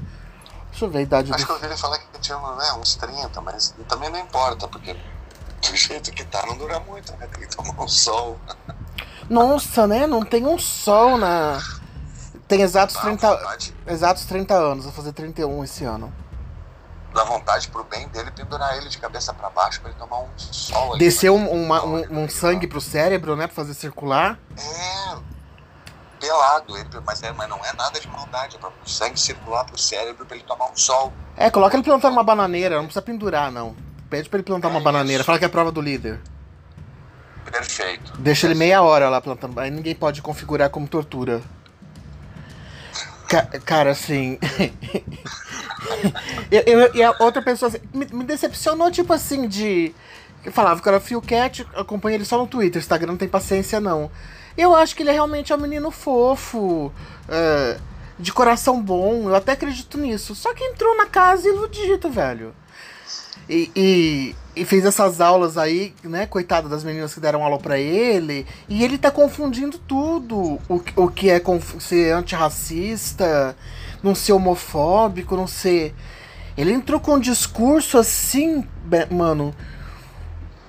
[0.70, 1.62] Deixa eu ver a idade Acho que eu do.
[1.62, 4.98] ouvi ele falar que tinha né, uns 30, mas também não importa, porque do
[5.76, 7.26] jeito que tá não dura muito, né?
[7.26, 8.38] Tem que tomar um sol.
[9.28, 10.06] Nossa, né?
[10.06, 11.58] Não tem um sol na.
[12.48, 16.12] Tem exatos Dá 30, vontade, exatos 30 anos, vou fazer 31 esse ano.
[17.12, 20.28] dá vontade pro bem dele pendurar ele de cabeça pra baixo pra ele tomar um
[20.36, 20.98] sol ali.
[20.98, 23.46] Desceu um, uma- um, um sangue pro cérebro, né?
[23.46, 24.38] Pra fazer circular.
[24.56, 25.16] É,
[26.20, 29.64] pelado, ele, mas, é, mas não é nada de maldade, é pra o sangue circular
[29.64, 31.10] pro cérebro pra ele tomar um sol.
[31.36, 33.74] É, coloca ele plantando uma bananeira, não precisa pendurar, não.
[34.10, 35.26] Pede pra ele plantar uma É bananeira, isso.
[35.26, 36.20] fala que é a prova do líder.
[37.50, 38.12] Perfeito.
[38.18, 39.58] Deixa ele meia hora lá plantando.
[39.58, 41.40] Aí ninguém pode configurar como tortura.
[43.28, 44.38] Ca- cara, assim.
[46.50, 49.94] eu, eu- e a outra pessoa assim, me, me decepcionou, tipo assim, de.
[50.44, 53.80] Eu falava que era Phil Cat, acompanha ele só no Twitter, Instagram não tem paciência,
[53.80, 54.10] não.
[54.56, 56.92] Eu acho que ele é realmente um menino fofo,
[57.28, 57.78] é,
[58.18, 60.34] de coração bom, eu até acredito nisso.
[60.34, 62.54] Só que entrou na casa iludido, velho.
[63.48, 66.26] E, e, e fez essas aulas aí, né?
[66.26, 68.46] Coitado das meninas que deram aula pra ele.
[68.68, 70.58] E ele tá confundindo tudo.
[70.68, 71.40] O, que- o que é
[71.78, 73.56] ser antirracista,
[74.02, 75.94] não ser homofóbico, não ser.
[76.56, 78.64] Ele entrou com um discurso assim,
[79.10, 79.54] mano.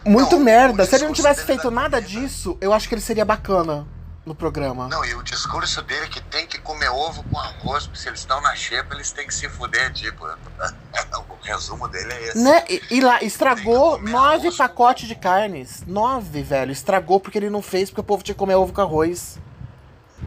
[0.06, 0.86] Muito Não, merda.
[0.86, 3.86] Se ele não tivesse feito da nada disso, eu acho que ele seria bacana
[4.28, 4.88] no programa.
[4.90, 8.10] Não, e o discurso dele é que tem que comer ovo com arroz, porque se
[8.10, 10.28] eles estão na xepa, eles têm que se fuder, tipo.
[10.28, 12.38] o resumo dele é esse.
[12.38, 12.66] Né?
[12.70, 15.84] E, e lá, estragou nove arroz pacotes de carnes.
[15.88, 16.72] Nove, velho.
[16.72, 19.40] Estragou porque ele não fez, porque o povo tinha que comer ovo com arroz.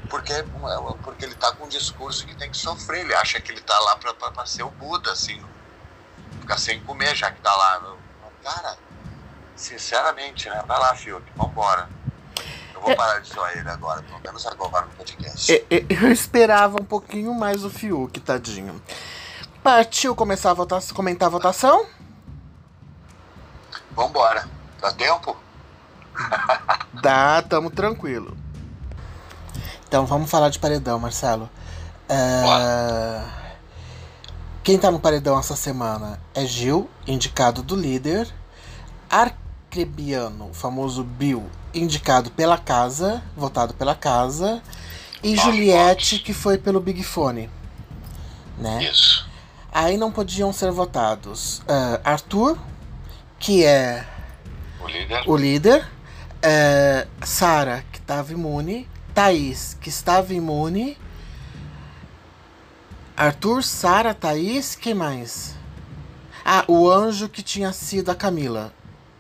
[0.09, 0.33] Porque,
[1.03, 3.03] porque ele tá com um discurso que tem que sofrer.
[3.03, 5.41] Ele acha que ele tá lá pra, pra, pra ser o Buda, assim.
[6.41, 7.95] Ficar sem comer, já que tá lá.
[8.43, 8.79] Cara,
[9.55, 10.63] sinceramente, né?
[10.67, 11.89] Vai lá, Fiuk, vambora.
[12.81, 15.67] Eu vou parar de zoar ele agora, pelo menos agora no podcast.
[15.69, 18.81] Eu esperava um pouquinho mais o Fiuk, tadinho.
[19.63, 21.87] Partiu começar a votação, comentar a votação?
[23.91, 24.49] Vambora.
[24.81, 25.37] Dá tempo?
[27.03, 28.35] Dá, tamo tranquilo.
[29.87, 31.51] Então vamos falar de paredão, Marcelo.
[32.09, 33.23] É...
[34.65, 38.33] Quem tá no paredão essa semana é Gil, indicado do líder.
[39.11, 44.63] Arcrebiano, o famoso Bill, indicado pela casa, votado pela casa.
[45.23, 47.51] E Juliette, que foi pelo Big Fone.
[48.59, 48.85] Né?
[48.85, 49.29] Isso.
[49.73, 52.59] Aí não podiam ser votados uh, Arthur,
[53.39, 54.07] que é
[54.83, 60.99] o líder, o líder uh, Sara, que estava imune, Thaís, que estava imune,
[63.17, 65.55] Arthur, Sara, Thaís, quem mais?
[66.45, 68.73] Ah, o anjo que tinha sido a Camila.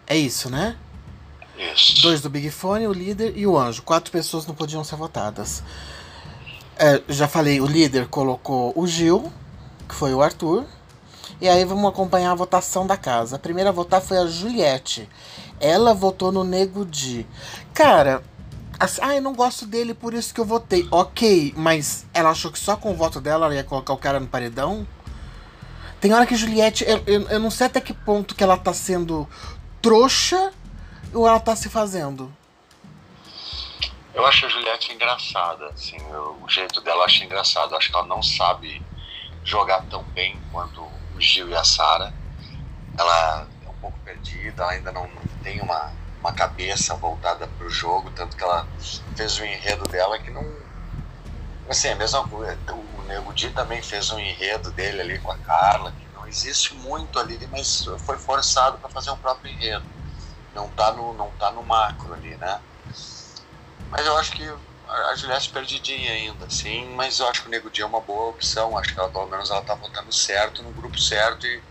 [0.07, 0.77] É isso, né?
[1.61, 2.01] Isso.
[2.01, 3.83] Dois do Big Fone, o líder e o anjo.
[3.83, 5.62] Quatro pessoas não podiam ser votadas.
[6.79, 9.31] É, já falei, o líder colocou o Gil,
[9.87, 10.64] que foi o Arthur.
[11.38, 13.37] E aí vamos acompanhar a votação da casa.
[13.37, 15.07] A primeira a votar foi a Juliette.
[15.61, 17.27] Ela votou no Nego Di.
[17.75, 18.23] Cara,
[18.79, 20.88] assim, ah, eu não gosto dele, por isso que eu votei.
[20.90, 24.18] Ok, mas ela achou que só com o voto dela ela ia colocar o cara
[24.18, 24.87] no paredão?
[26.01, 28.73] Tem hora que Juliette, eu, eu, eu não sei até que ponto que ela tá
[28.73, 29.29] sendo
[29.83, 30.51] trouxa
[31.12, 32.33] ou ela tá se fazendo.
[34.12, 35.96] Eu acho a Juliette engraçada, assim,
[36.42, 37.73] o jeito dela eu acho engraçado.
[37.73, 38.83] Eu acho que ela não sabe
[39.44, 42.12] jogar tão bem quanto o Gil e a Sara.
[42.99, 47.66] Ela é um pouco perdida, ela ainda não, não tem uma, uma cabeça voltada para
[47.66, 48.66] o jogo, tanto que ela
[49.16, 50.44] fez o enredo dela que não.
[51.68, 52.59] Assim, a mesma coisa.
[52.73, 56.75] O Nego Di também fez um enredo dele ali com a Carla, que não existe
[56.75, 59.85] muito ali, mas foi forçado para fazer um próprio enredo.
[60.55, 62.61] Não tá no, não tá no macro ali, né?
[63.91, 64.53] Mas eu acho que
[64.89, 68.31] a Juliette perdidinha ainda, sim, mas eu acho que o Nego Dia é uma boa
[68.31, 68.77] opção.
[68.77, 71.63] Acho que ela, pelo menos ela tá votando certo, no grupo certo e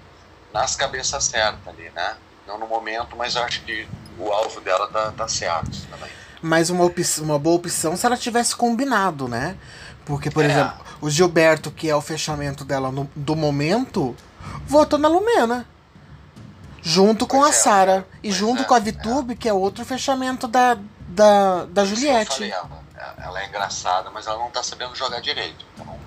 [0.53, 2.15] nas cabeças certas ali, né?
[2.47, 3.87] Não no momento, mas eu acho que
[4.17, 6.09] o alvo dela tá, tá certo também.
[6.41, 6.89] Mas uma,
[7.19, 9.57] uma boa opção se ela tivesse combinado, né?
[10.05, 10.47] Porque, por é.
[10.47, 14.15] exemplo, o Gilberto, que é o fechamento dela no, do momento,
[14.65, 15.67] votou na Lumena.
[16.89, 18.07] Junto com a é, Sara.
[18.23, 19.35] E junto é, com a Vitube, é.
[19.35, 20.75] que é outro fechamento da,
[21.07, 22.33] da, da Juliette.
[22.33, 22.83] Falei, ela,
[23.19, 25.63] ela, é engraçada, mas ela não tá sabendo jogar direito.
[25.75, 25.99] Então,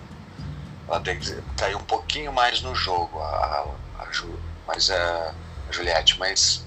[0.88, 5.32] ela tem que cair um pouquinho mais no jogo, a, a, a, Ju, mas, é,
[5.68, 6.18] a Juliette.
[6.18, 6.64] Mas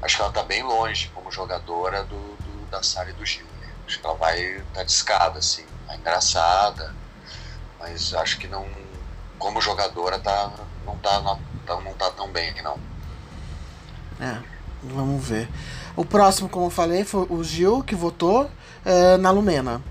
[0.00, 3.46] acho que ela tá bem longe como jogadora do, do da Sara e do Gil.
[3.60, 3.68] Né?
[3.84, 5.66] Acho que ela vai estar tá de escada, assim.
[5.88, 6.94] É engraçada,
[7.80, 8.64] mas acho que não.
[9.40, 10.52] Como jogadora, tá,
[10.86, 12.91] não, tá, não, não tá tão bem, não.
[14.22, 14.36] É,
[14.84, 15.48] vamos ver.
[15.96, 19.82] O próximo, como eu falei, foi o Gil, que votou uh, na Lumena.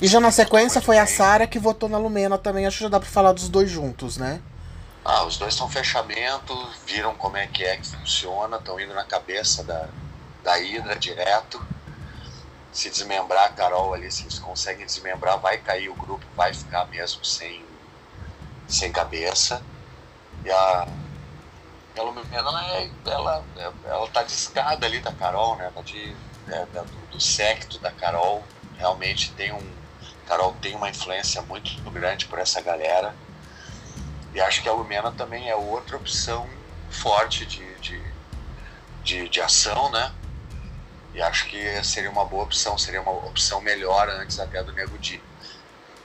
[0.00, 2.66] E já na sequência foi a Sara que votou na Lumena também.
[2.66, 4.40] Acho que já dá pra falar dos dois juntos, né?
[5.04, 6.54] Ah, os dois são fechamento,
[6.86, 9.88] viram como é que é que funciona, estão indo na cabeça da,
[10.44, 11.60] da Hidra direto.
[12.72, 16.86] Se desmembrar a Carol ali, se eles conseguem desmembrar, vai cair o grupo, vai ficar
[16.86, 17.64] mesmo sem,
[18.68, 19.60] sem cabeça.
[20.44, 20.86] E a,
[21.94, 23.44] ela, ela, é, ela,
[23.84, 25.70] ela tá de escada ali da Carol, né?
[25.74, 26.16] Tá de,
[26.48, 28.44] é, do, do secto da Carol.
[28.76, 29.82] Realmente tem um.
[30.26, 33.14] Carol tem uma influência muito grande por essa galera.
[34.34, 36.48] E acho que a Lumena também é outra opção
[36.90, 38.02] forte de, de,
[39.02, 40.12] de, de ação, né?
[41.14, 44.96] E acho que seria uma boa opção, seria uma opção melhor antes até do Nego
[44.98, 45.22] Di.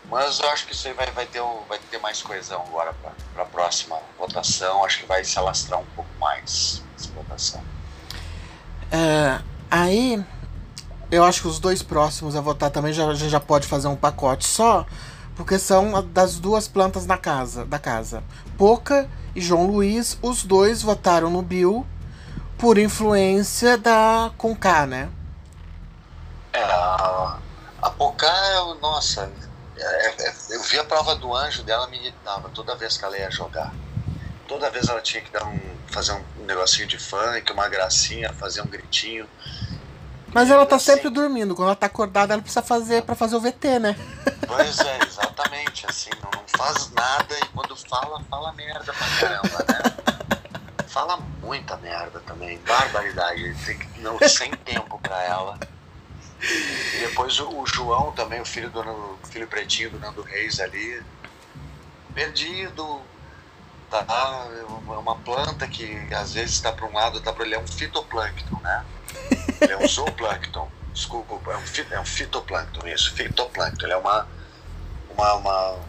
[0.10, 2.94] Mas eu acho que isso aí vai, vai, ter, vai ter mais coesão agora
[3.34, 4.84] para a próxima votação.
[4.84, 7.62] Acho que vai se alastrar um pouco mais essa votação.
[8.90, 10.24] É, aí,
[11.12, 14.46] eu acho que os dois próximos a votar também já, já pode fazer um pacote
[14.46, 14.86] só,
[15.36, 18.24] porque são das duas plantas na casa, da casa.
[18.58, 21.86] Poca e João Luiz, os dois votaram no Bill
[22.58, 25.10] por influência da Conká, né?
[26.54, 27.38] É, a,
[27.82, 28.32] a Poca,
[28.82, 29.30] nossa,
[30.50, 33.74] eu vi a prova do anjo dela, me irritava toda vez que ela ia jogar.
[34.48, 38.62] Toda vez ela tinha que dar um, fazer um negocinho de funk, uma gracinha, fazer
[38.62, 39.28] um gritinho.
[40.34, 41.56] Mas ela tá assim, sempre dormindo.
[41.56, 43.96] Quando ela tá acordada, ela precisa fazer para fazer o VT, né?
[44.48, 45.86] Pois é, exatamente.
[45.88, 50.88] Assim, não, não faz nada e quando fala, fala merda pra caramba, né?
[50.88, 52.58] Fala muita merda também.
[52.60, 53.56] Barbaridade.
[53.98, 55.60] Não, sem tempo pra ela.
[56.42, 60.60] E depois o, o, João também, o filho do o filho pretinho do Nando Reis
[60.60, 61.02] ali,
[62.14, 63.02] perdido.
[63.90, 67.60] Tá, é uma planta que às vezes está para um lado, está para ele é
[67.60, 68.86] um fitoplâncton, né?
[69.62, 70.70] Ele é um zooplâncton.
[70.94, 73.86] Desculpa, é um, é um fitoplâncton, isso, fitoplâncton.
[73.86, 74.28] Ele é uma,
[75.10, 75.80] uma, uma,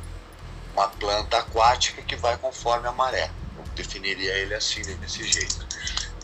[0.74, 3.30] uma planta aquática que vai conforme a maré.
[3.56, 5.66] Eu definiria ele assim, desse jeito.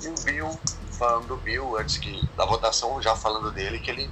[0.03, 0.61] E o Bill,
[0.95, 4.11] falando do Bill, antes que da votação, já falando dele, que ele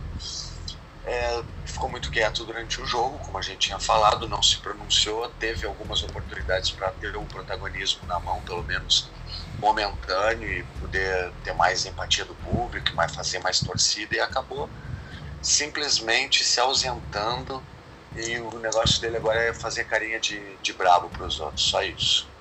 [1.04, 5.28] é, ficou muito quieto durante o jogo, como a gente tinha falado, não se pronunciou,
[5.30, 9.10] teve algumas oportunidades para ter o protagonismo na mão, pelo menos
[9.58, 14.68] momentâneo, e poder ter mais empatia do público, mais fazer mais torcida, e acabou
[15.40, 17.62] simplesmente se ausentando.
[18.14, 21.82] E o negócio dele agora é fazer carinha de, de brabo para os outros, só
[21.82, 22.31] isso.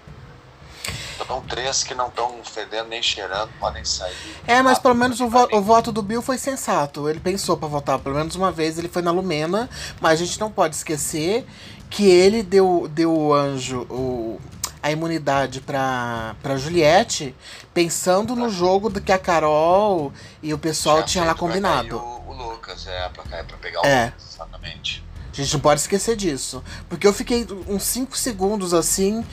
[1.24, 4.16] Então, três que não estão fedendo nem cheirando podem sair.
[4.48, 7.08] É, mas pelo menos o, vo o, voto do Bill foi sensato.
[7.08, 10.40] Ele pensou para votar pelo menos uma vez, ele foi na Lumena, mas a gente
[10.40, 11.46] não pode esquecer
[11.90, 14.40] que ele deu, deu o anjo, o,
[14.82, 17.36] a imunidade para pra Juliette,
[17.74, 21.98] pensando no jogo do que a Carol e o pessoal Já tinha lá combinado.
[21.98, 24.06] O, o, Lucas, é, pra, pra pegar o é.
[24.06, 25.04] Lucas, exatamente.
[25.32, 26.64] A gente não pode esquecer disso.
[26.90, 29.26] Porque eu fiquei uns 5 segundos assim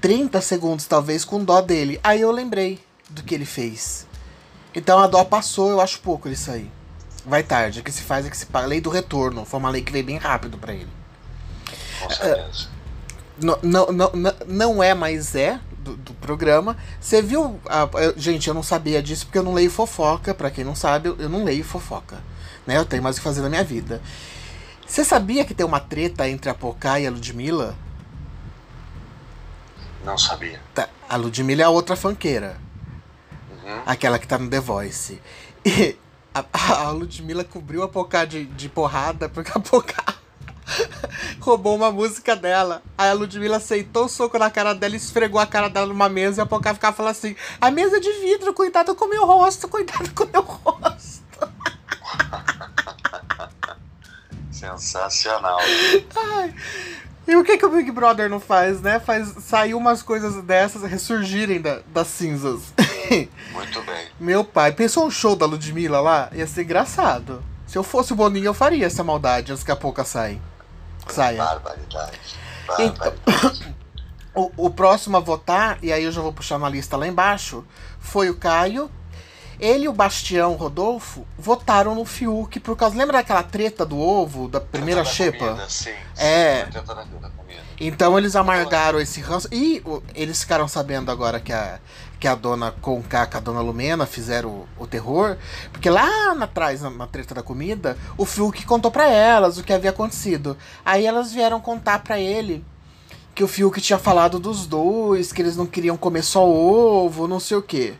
[0.00, 2.00] 30 segundos, talvez, com dó dele.
[2.02, 4.06] Aí eu lembrei do que ele fez.
[4.74, 6.70] Então a dó passou, eu acho pouco isso aí.
[7.24, 8.66] Vai tarde, o que se faz é que se paga.
[8.66, 9.44] Lei do retorno.
[9.44, 10.88] Foi uma lei que veio bem rápido para ele.
[12.00, 12.68] Com certeza.
[12.68, 12.78] Uh,
[13.40, 16.76] não, não, não, não é, mas é do, do programa.
[17.00, 17.60] Você viu.
[17.66, 20.32] A, gente, eu não sabia disso porque eu não leio fofoca.
[20.32, 22.18] Para quem não sabe, eu não leio fofoca.
[22.66, 22.76] Né?
[22.76, 24.00] Eu tenho mais o que fazer na minha vida.
[24.86, 27.76] Você sabia que tem uma treta entre a Pocá e a Ludmilla?
[30.04, 30.60] Não sabia.
[30.74, 32.58] Tá, a Ludmilla é a outra fanqueira.
[33.50, 33.82] Uhum.
[33.86, 35.20] Aquela que tá no The Voice.
[35.64, 35.96] E
[36.34, 36.44] a,
[36.86, 40.18] a Ludmilla cobriu a Pocá de, de porrada porque a Pocá
[41.40, 42.82] roubou uma música dela.
[42.96, 46.40] Aí a Ludmilla aceitou o soco na cara dela, esfregou a cara dela numa mesa
[46.40, 49.68] e a Pocá ficava falando assim: a mesa de vidro, cuidado com o meu rosto,
[49.68, 51.28] cuidado com o meu rosto.
[54.50, 55.58] Sensacional.
[56.16, 56.54] Ai,
[57.28, 58.98] e o que, que o Big Brother não faz, né?
[58.98, 62.72] Faz sair umas coisas dessas ressurgirem da, das cinzas.
[63.52, 64.06] Muito bem.
[64.18, 66.30] Meu pai, pensou um show da Ludmilla lá?
[66.32, 67.44] Ia ser engraçado.
[67.66, 70.40] Se eu fosse o Boninho, eu faria essa maldade antes que a pouco saia.
[71.06, 71.44] Saia.
[71.44, 72.18] Barbaridade.
[72.66, 73.16] Barbaridade.
[73.26, 73.74] Então,
[74.56, 77.62] o, o próximo a votar, e aí eu já vou puxar uma lista lá embaixo,
[78.00, 78.90] foi o Caio.
[79.60, 82.96] Ele e o Bastião Rodolfo votaram no Fiuk por causa.
[82.96, 85.64] Lembra daquela treta do ovo, da primeira xepa?
[85.68, 86.68] Sim, é.
[87.80, 89.48] Então eles amargaram esse ranço.
[89.52, 89.82] E
[90.14, 91.80] eles ficaram sabendo agora que a,
[92.18, 95.36] que a dona Concaca, a dona Lumena, fizeram o, o terror.
[95.72, 99.72] Porque lá atrás, na, na, treta da comida, o Fiuk contou para elas o que
[99.72, 100.56] havia acontecido.
[100.84, 102.64] Aí elas vieram contar para ele
[103.34, 107.38] que o Fiuk tinha falado dos dois, que eles não queriam comer só ovo, não
[107.38, 107.94] sei o quê.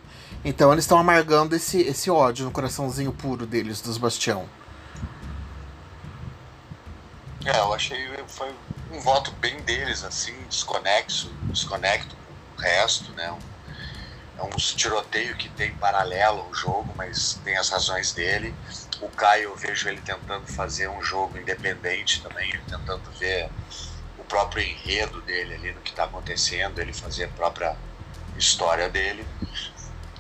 [0.44, 4.48] Então eles estão amargando esse, esse ódio no coraçãozinho puro deles, dos Bastião.
[7.44, 8.54] É, eu achei foi
[8.92, 13.36] um voto bem deles, assim, desconexo, desconecto com o resto, né?
[14.38, 18.54] É um tiroteio que tem paralelo ao jogo, mas tem as razões dele.
[19.00, 23.50] O Caio, eu vejo ele tentando fazer um jogo independente também, tentando ver
[24.16, 27.76] o próprio enredo dele ali no que está acontecendo, ele fazer a própria
[28.36, 29.26] história dele.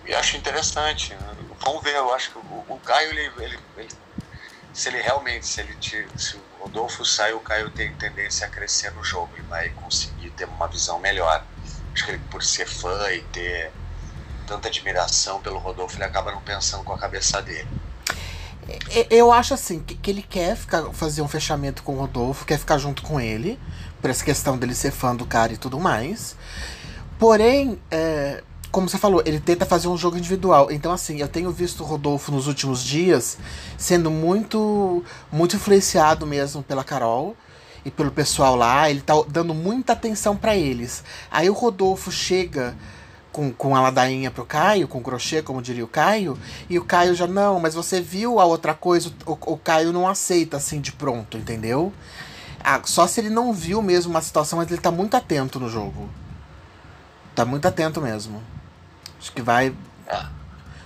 [0.08, 1.14] E acho interessante.
[1.62, 3.88] Vamos ver, eu acho que o, o Caio, ele, ele, ele,
[4.72, 5.76] se ele realmente, se ele
[6.16, 10.30] se o Rodolfo sai, o Caio tem tendência a crescer no jogo e vai conseguir
[10.30, 11.44] ter uma visão melhor.
[11.92, 13.70] Acho que ele, por ser fã e ter
[14.46, 17.68] tanta admiração pelo Rodolfo, ele acaba não pensando com a cabeça dele.
[19.10, 22.78] Eu acho assim, que ele quer ficar, fazer um fechamento com o Rodolfo, quer ficar
[22.78, 23.60] junto com ele,
[24.00, 26.34] por essa questão dele ser fã do cara e tudo mais.
[27.18, 30.70] Porém, é, como você falou, ele tenta fazer um jogo individual.
[30.70, 33.38] Então, assim, eu tenho visto o Rodolfo nos últimos dias
[33.76, 35.02] sendo muito,
[35.32, 37.36] muito influenciado mesmo pela Carol
[37.84, 38.90] e pelo pessoal lá.
[38.90, 41.02] Ele tá dando muita atenção para eles.
[41.30, 42.76] Aí o Rodolfo chega
[43.32, 46.84] com, com a ladainha pro Caio, com o crochê, como diria o Caio, e o
[46.84, 50.80] Caio já, não, mas você viu a outra coisa, o, o Caio não aceita assim
[50.80, 51.92] de pronto, entendeu?
[52.62, 55.68] Ah, só se ele não viu mesmo uma situação, mas ele tá muito atento no
[55.68, 56.08] jogo.
[57.34, 58.42] Tá muito atento mesmo.
[59.20, 59.74] Acho que vai.
[60.06, 60.26] É.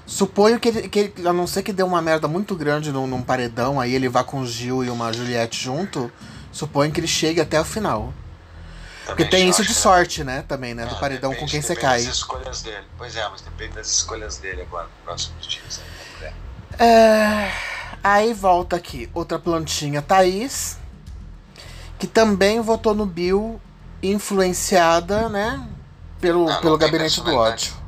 [0.07, 3.07] Suponho que ele, que ele, a não ser que dê uma merda muito grande num,
[3.07, 6.13] num, paredão, aí ele vá com o Gil e uma Juliette junto,
[6.51, 8.13] suponho que ele chegue até o final.
[9.07, 9.75] Também Porque tem isso de né?
[9.75, 10.45] sorte, né?
[10.47, 10.87] Também, né?
[10.87, 12.05] Do paredão depende, com quem você cai.
[12.05, 12.85] das escolhas dele.
[12.97, 15.81] Pois é, mas depende das escolhas dele agora, nos próximos dias.
[16.21, 16.33] Né?
[16.79, 17.53] É,
[18.03, 20.79] aí volta aqui, outra plantinha, Thaís,
[21.99, 23.61] que também votou no Bill,
[24.03, 25.67] influenciada, né?
[26.21, 27.82] Pelo, não, pelo não gabinete do ódio.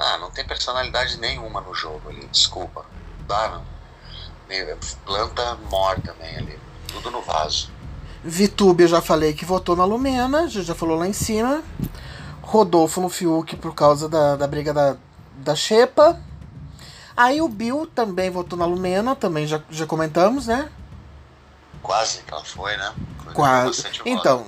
[0.00, 2.86] Ah, não tem personalidade nenhuma no jogo ali, desculpa.
[3.28, 3.64] Dá, não.
[5.04, 6.58] Planta morta também ali.
[6.88, 7.70] Tudo no vaso.
[8.24, 11.62] Vitube, eu já falei que votou na Lumena, já, já falou lá em cima.
[12.40, 14.96] Rodolfo no Fiuk por causa da, da briga da,
[15.36, 16.18] da Xepa.
[17.14, 20.70] Aí o Bill também votou na Lumena, também já, já comentamos, né?
[21.82, 22.94] Quase que ela foi, né?
[23.22, 23.86] Foi Quase.
[24.06, 24.46] Então,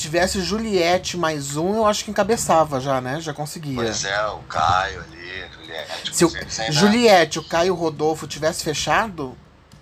[0.00, 3.20] tivesse Juliette mais um, eu acho que encabeçava já, né?
[3.20, 3.76] Já conseguia.
[3.76, 6.16] Pois é, o Caio ali, Juliette.
[6.16, 6.32] Se o,
[6.70, 9.36] Juliette, o Caio e o Rodolfo tivesse fechado.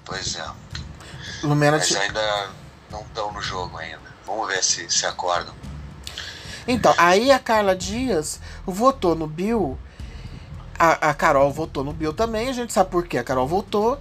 [0.04, 0.44] Pois é.
[1.42, 2.50] Lumena Mas ainda
[2.90, 4.00] não estão no jogo ainda.
[4.26, 5.54] Vamos ver se se acordam.
[6.66, 9.78] Então, aí a Carla Dias votou no Bill.
[10.78, 12.48] A, a Carol votou no Bill também.
[12.48, 13.18] A gente sabe por quê.
[13.18, 13.98] A Carol votou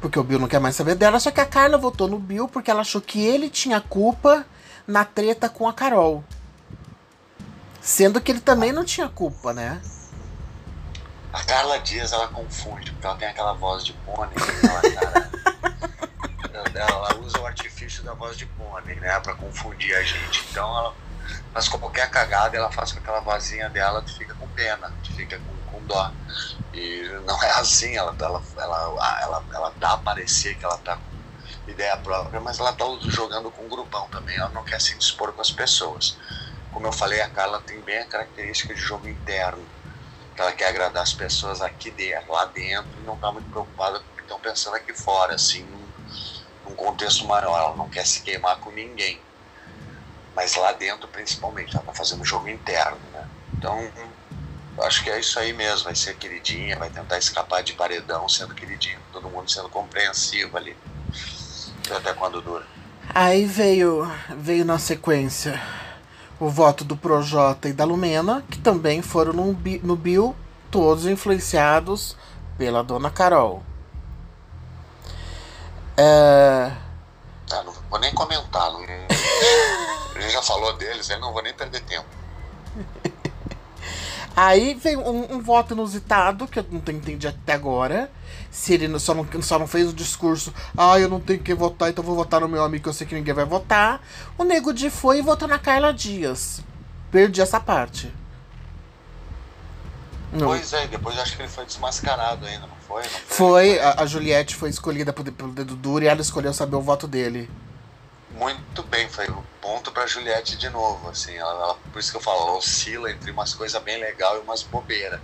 [0.00, 1.18] porque o Bill não quer mais saber dela.
[1.18, 4.46] Só que a Carla votou no Bill porque ela achou que ele tinha culpa
[4.88, 6.24] na treta com a Carol.
[7.82, 9.82] Sendo que ele também não tinha culpa, né?
[11.30, 14.34] A Carla Dias, ela confunde, porque ela tem aquela voz de pônei.
[16.50, 19.20] Ela, ela usa o artifício da voz de pônei, né?
[19.20, 20.44] Pra confundir a gente.
[20.50, 20.92] Então ela
[21.52, 25.38] faz qualquer cagada, ela faz com aquela vozinha dela, tu fica com pena, tu fica
[25.38, 26.10] com, com dó.
[26.74, 30.96] E não é assim, ela, ela, ela, ela, ela dá a parecer que ela tá
[30.96, 31.17] com
[31.70, 35.32] ideia própria, mas ela tá jogando com um grupão também, ela não quer se dispor
[35.32, 36.16] com as pessoas.
[36.72, 39.64] Como eu falei, a Carla tem bem a característica de jogo interno
[40.42, 44.12] ela quer agradar as pessoas aqui dentro, lá dentro, e não está muito preocupada com
[44.12, 45.88] o que estão pensando aqui fora, assim, num,
[46.64, 47.58] num, contexto maior.
[47.58, 49.20] Ela não quer se queimar com ninguém.
[50.36, 53.28] Mas lá dentro, principalmente, ela está fazendo jogo interno, né?
[53.54, 53.90] Então,
[54.82, 55.86] acho que é isso aí mesmo.
[55.86, 60.76] Vai ser queridinha, vai tentar escapar de paredão sendo queridinha, todo mundo sendo compreensivo ali.
[61.90, 62.64] Até quando dura.
[63.14, 65.60] Aí veio, veio na sequência
[66.38, 70.36] o voto do Projota e da Lumena, que também foram no, no Bill,
[70.70, 72.16] todos influenciados
[72.56, 73.62] pela dona Carol.
[75.96, 76.70] É...
[77.50, 78.70] Ah, não vou nem comentar.
[78.72, 78.80] Não...
[78.80, 82.17] A gente já falou deles, aí não vou nem perder tempo.
[84.40, 88.08] Aí veio um, um, voto inusitado, que eu não entendi até agora.
[88.52, 91.90] Se ele só não, só não fez o discurso, ah, eu não tenho que votar,
[91.90, 94.00] então vou votar no meu amigo que eu sei que ninguém vai votar.
[94.38, 96.62] O Nego de foi e votou na Carla Dias.
[97.10, 98.14] Perdi essa parte.
[100.32, 100.46] Não.
[100.46, 103.02] Pois é, depois acho que ele foi desmascarado ainda, não foi?
[103.02, 106.76] Não foi, foi a, a, Juliette foi escolhida pelo dedo duro e ela escolheu saber
[106.76, 107.50] o voto dele.
[108.38, 112.16] Muito bem, foi um ponto pra Juliette de novo, assim, ela, ela, por isso que
[112.18, 115.20] eu falo, ela oscila entre umas coisas bem legal e umas bobeiras.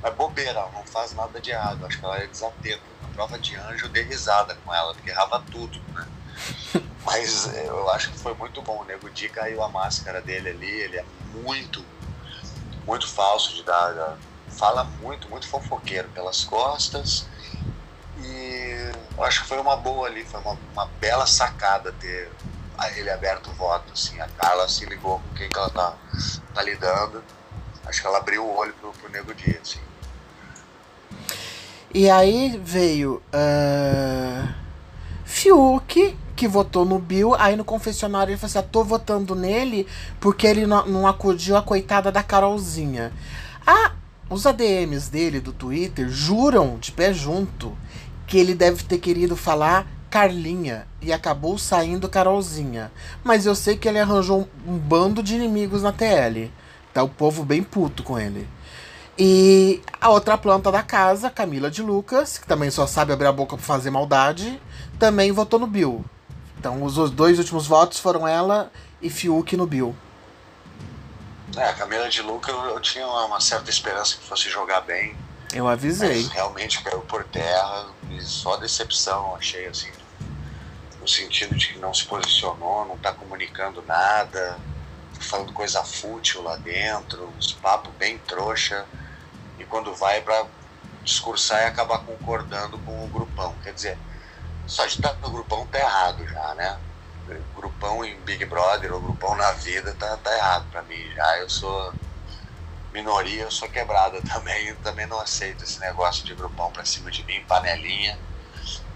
[0.00, 2.84] Mas bobeira, ela não faz nada de errado, acho que ela é desatenta.
[3.02, 6.06] Na prova de anjo eu dei risada com ela, porque errava tudo, né?
[7.04, 10.50] Mas é, eu acho que foi muito bom, o Nego Di caiu a máscara dele
[10.50, 11.84] ali, ele é muito,
[12.86, 14.18] muito falso de dar,
[14.56, 17.28] fala muito, muito fofoqueiro pelas costas
[18.18, 22.30] e eu acho que foi uma boa ali, foi uma, uma bela sacada ter
[22.96, 25.94] ele aberto o voto, assim, a Carla se ligou com quem que ela tá,
[26.54, 27.22] tá lidando,
[27.86, 29.80] acho que ela abriu o olho pro, pro Nego Di, assim.
[31.94, 34.54] E aí veio uh,
[35.24, 39.86] Fiuk, que votou no Bill, aí no confessionário ele falou assim, ah, tô votando nele
[40.20, 43.10] porque ele não, não acudiu a coitada da Carolzinha.
[43.66, 43.92] Ah,
[44.28, 47.76] os ADMs dele do Twitter juram de pé junto
[48.26, 52.90] que ele deve ter querido falar Carlinha e acabou saindo Carolzinha.
[53.22, 56.50] Mas eu sei que ele arranjou um, bando de inimigos na TL.
[56.92, 58.48] Tá o povo bem puto com ele.
[59.18, 63.32] E a outra planta da casa, Camila de Lucas, que também só sabe abrir a
[63.32, 64.60] boca pra fazer maldade,
[64.98, 66.04] também votou no Bill.
[66.58, 68.70] Então os dois últimos votos foram ela
[69.00, 69.94] e Fiuk no Bill.
[71.56, 75.16] É, a Camila de Lucas eu, eu tinha uma certa esperança que fosse jogar bem.
[75.52, 76.22] Eu avisei.
[76.24, 79.90] Mas realmente caiu por terra e só decepção, achei assim.
[81.00, 84.58] No sentido de que não se posicionou, não está comunicando nada,
[85.20, 88.84] falando coisa fútil lá dentro, uns papos bem trouxa
[89.58, 90.46] e quando vai para
[91.04, 93.54] discursar e acabar concordando com o grupão.
[93.62, 93.98] Quer dizer,
[94.66, 96.78] só de estar no grupão tá errado já, né?
[97.54, 101.38] Grupão em Big Brother ou grupão na vida tá, tá errado para mim já.
[101.38, 101.92] Eu sou
[102.96, 107.10] minoria, eu sou quebrada também, eu também não aceito esse negócio de grupão pra cima
[107.10, 108.18] de mim, panelinha.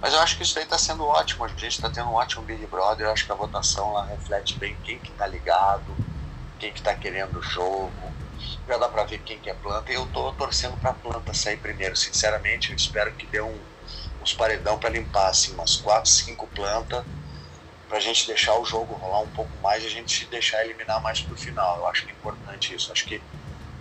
[0.00, 2.42] Mas eu acho que isso aí tá sendo ótimo, a gente tá tendo um ótimo
[2.44, 5.94] Big Brother, eu acho que a votação lá reflete bem quem que tá ligado,
[6.58, 8.14] quem que tá querendo o jogo,
[8.66, 9.92] já dá para ver quem que é planta.
[9.92, 11.94] E eu tô torcendo para planta sair primeiro.
[11.94, 13.60] Sinceramente, eu espero que dê um,
[14.22, 17.04] uns paredão para limpar assim umas quatro, cinco plantas
[17.86, 21.02] para a gente deixar o jogo rolar um pouco mais e a gente deixar eliminar
[21.02, 21.78] mais pro final.
[21.78, 22.92] Eu acho que é importante isso.
[22.92, 23.20] Acho que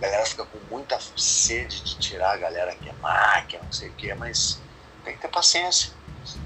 [0.00, 3.90] a galera fica com muita sede de tirar a galera que é máquina, não sei
[3.90, 4.58] o que, mas
[5.04, 5.92] tem que ter paciência.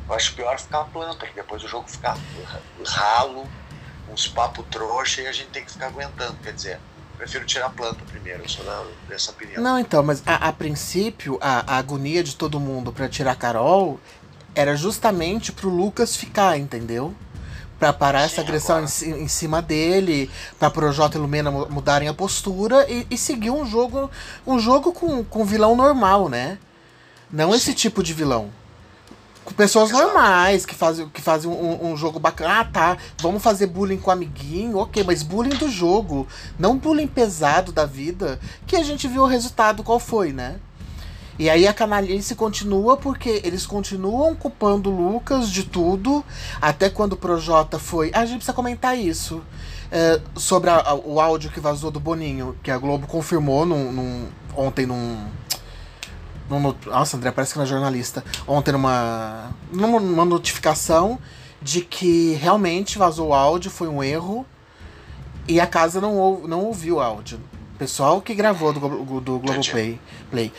[0.09, 2.19] Eu acho pior ficar a planta, que depois o jogo ficar
[2.85, 3.49] ralo,
[4.11, 6.37] uns papo trouxa e a gente tem que ficar aguentando.
[6.43, 6.81] Quer dizer,
[7.17, 8.65] prefiro tirar a planta primeiro, eu sou
[9.09, 9.63] dessa opinião.
[9.63, 14.01] Não, então, mas a, a princípio, a, a agonia de todo mundo pra tirar Carol
[14.55, 17.15] era justamente pro Lucas ficar, entendeu?
[17.85, 22.09] Pra parar essa Sim, agressão em, em cima dele, pra Projota e Lumena mu- mudarem
[22.09, 24.11] a postura e, e seguir um jogo
[24.47, 26.57] um jogo com, com vilão normal, né?
[27.31, 28.49] Não esse tipo de vilão.
[29.45, 30.03] Com pessoas Exato.
[30.07, 32.61] normais, que fazem, que fazem um, um jogo bacana.
[32.61, 32.97] Ah, tá.
[33.19, 36.27] Vamos fazer bullying com amiguinho, ok, mas bullying do jogo.
[36.59, 38.41] Não bullying pesado da vida.
[38.67, 40.57] Que a gente viu o resultado qual foi, né?
[41.39, 46.25] E aí a canalice continua porque eles continuam culpando o Lucas de tudo.
[46.61, 48.11] Até quando o Projota foi.
[48.15, 49.43] Ah, a gente precisa comentar isso.
[49.91, 53.91] É, sobre a- a- o áudio que vazou do Boninho, que a Globo confirmou num,
[53.93, 55.19] num- ontem num.
[56.49, 58.25] num nossa, André, parece que não é jornalista.
[58.47, 61.19] Ontem numa, numa, notificação
[61.61, 64.47] de que realmente vazou o áudio, foi um erro.
[65.49, 67.39] E a casa não, ou, não ouviu o áudio.
[67.75, 68.81] O pessoal que gravou do,
[69.21, 70.01] do Globoplay.
[70.31, 70.53] Play.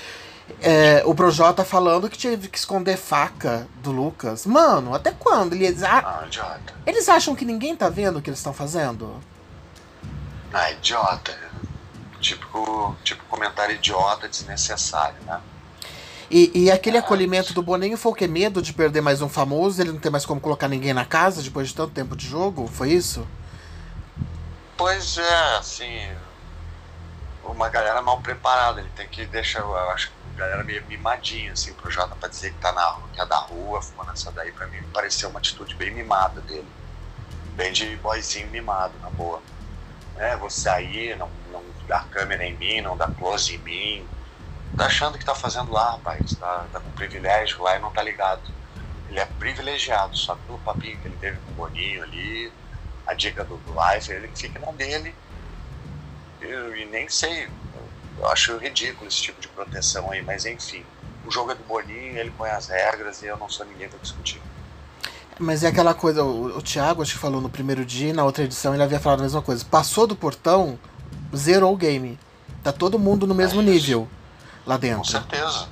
[0.62, 4.46] É, o Projota falando que teve que esconder faca do Lucas.
[4.46, 5.54] Mano, até quando?
[5.54, 6.74] Eles, ah, Ah, idiota.
[6.86, 9.20] eles acham que ninguém tá vendo o que eles estão fazendo?
[10.54, 11.36] Ah, idiota.
[12.22, 15.40] Tipo, tipo comentário idiota, desnecessário, né?
[16.30, 18.28] E, e aquele acolhimento do Boninho foi o quê?
[18.28, 19.80] Medo de perder mais um famoso?
[19.82, 22.68] Ele não tem mais como colocar ninguém na casa depois de tanto tempo de jogo?
[22.68, 23.28] Foi isso?
[24.78, 26.10] Pois é, assim,
[27.44, 31.54] uma galera mal preparada, ele tem que deixar, eu acho que a galera meio mimadinha,
[31.54, 34.52] assim, pro Jota pra dizer que tá na que é da rua, fumando essa daí,
[34.52, 36.68] pra mim pareceu uma atitude bem mimada dele.
[37.56, 39.42] Bem de boyzinho mimado, na boa.
[40.18, 44.08] É, vou sair, não, não dá câmera em mim, não dá close em mim.
[44.78, 48.02] Tá achando que tá fazendo lá, rapaz, tá, tá com privilégio lá e não tá
[48.02, 48.42] ligado.
[49.10, 52.52] Ele é privilegiado, só pelo papinho que ele teve com o Boninho ali,
[53.08, 53.76] a dica do, do
[54.10, 55.16] ele fica na dele.
[56.42, 57.50] Eu, e nem sei,
[58.20, 60.84] eu acho ridículo esse tipo de proteção aí, mas enfim.
[61.26, 63.98] O jogo é do Boninho, ele põe as regras e eu não sou ninguém pra
[64.00, 64.40] discutir.
[65.40, 68.44] Mas é aquela coisa, o, o Thiago acho que falou no primeiro dia, na outra
[68.44, 69.66] edição ele havia falado a mesma coisa.
[69.66, 70.80] Passou do portão,
[71.36, 72.18] zerou o game.
[72.64, 74.08] Tá todo mundo no mesmo É nível
[74.66, 75.12] lá Com dentro.
[75.12, 75.68] certeza.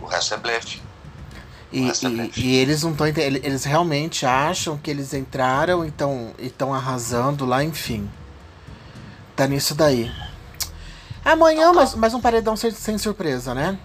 [0.00, 0.82] O resto é blefe.
[1.72, 3.06] E, é e- e eles não estão.
[3.06, 5.92] Eles realmente acham que eles entraram e
[6.46, 8.10] estão arrasando lá, enfim.
[9.36, 10.10] Tá nisso daí.
[11.24, 11.76] Amanhã, Então tá.
[11.80, 13.78] mais, mais um paredão sem, sem surpresa, né?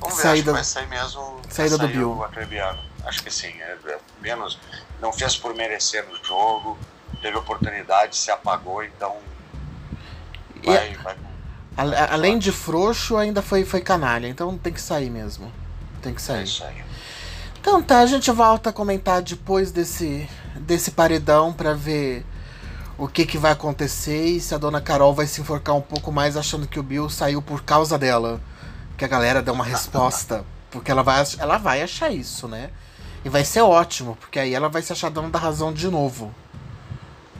[0.00, 1.22] Vamos ver, Saída- acho que vai sair mesmo.
[1.42, 2.24] vai saída do sair Bill.
[2.24, 2.78] Atrebiano.
[3.04, 3.48] Acho que sim.
[3.60, 4.58] É, é menos.
[5.00, 6.78] Não fez por merecer no jogo,
[7.20, 9.16] teve oportunidade, se apagou, então.
[10.62, 11.16] E- Vai, vai.
[11.76, 14.28] A- além de frouxo, ainda foi, foi canalha.
[14.28, 15.50] Então tem que sair mesmo.
[16.00, 16.44] Tem que É sair.
[16.44, 16.82] isso aí.
[17.60, 22.24] Então tá, a gente volta a comentar depois desse, desse paredão pra ver
[22.98, 26.12] o que, que vai acontecer e se a dona Carol vai se enforcar um pouco
[26.12, 28.40] mais achando que o Bill saiu por causa dela.
[28.96, 30.44] Que a galera deu uma resposta.
[30.70, 32.70] Porque ela vai, ela vai achar isso, né?
[33.24, 36.34] E vai ser ótimo, porque aí ela vai se achar dona da razão de novo.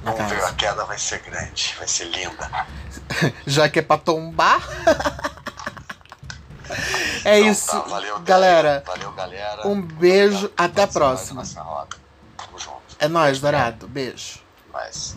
[0.05, 0.49] Vamos ver, casa.
[0.49, 2.67] a queda vai ser grande, vai ser linda.
[3.47, 4.63] Já que é pra tombar.
[7.25, 8.83] é Então isso, tá, valeu, galera.
[8.87, 9.67] Valeu, galera.
[9.67, 11.43] Um beijo, obrigado até a próxima.
[12.99, 13.89] É nóis, Dourado.
[13.89, 14.41] Beijo.
[14.73, 15.17] Mas.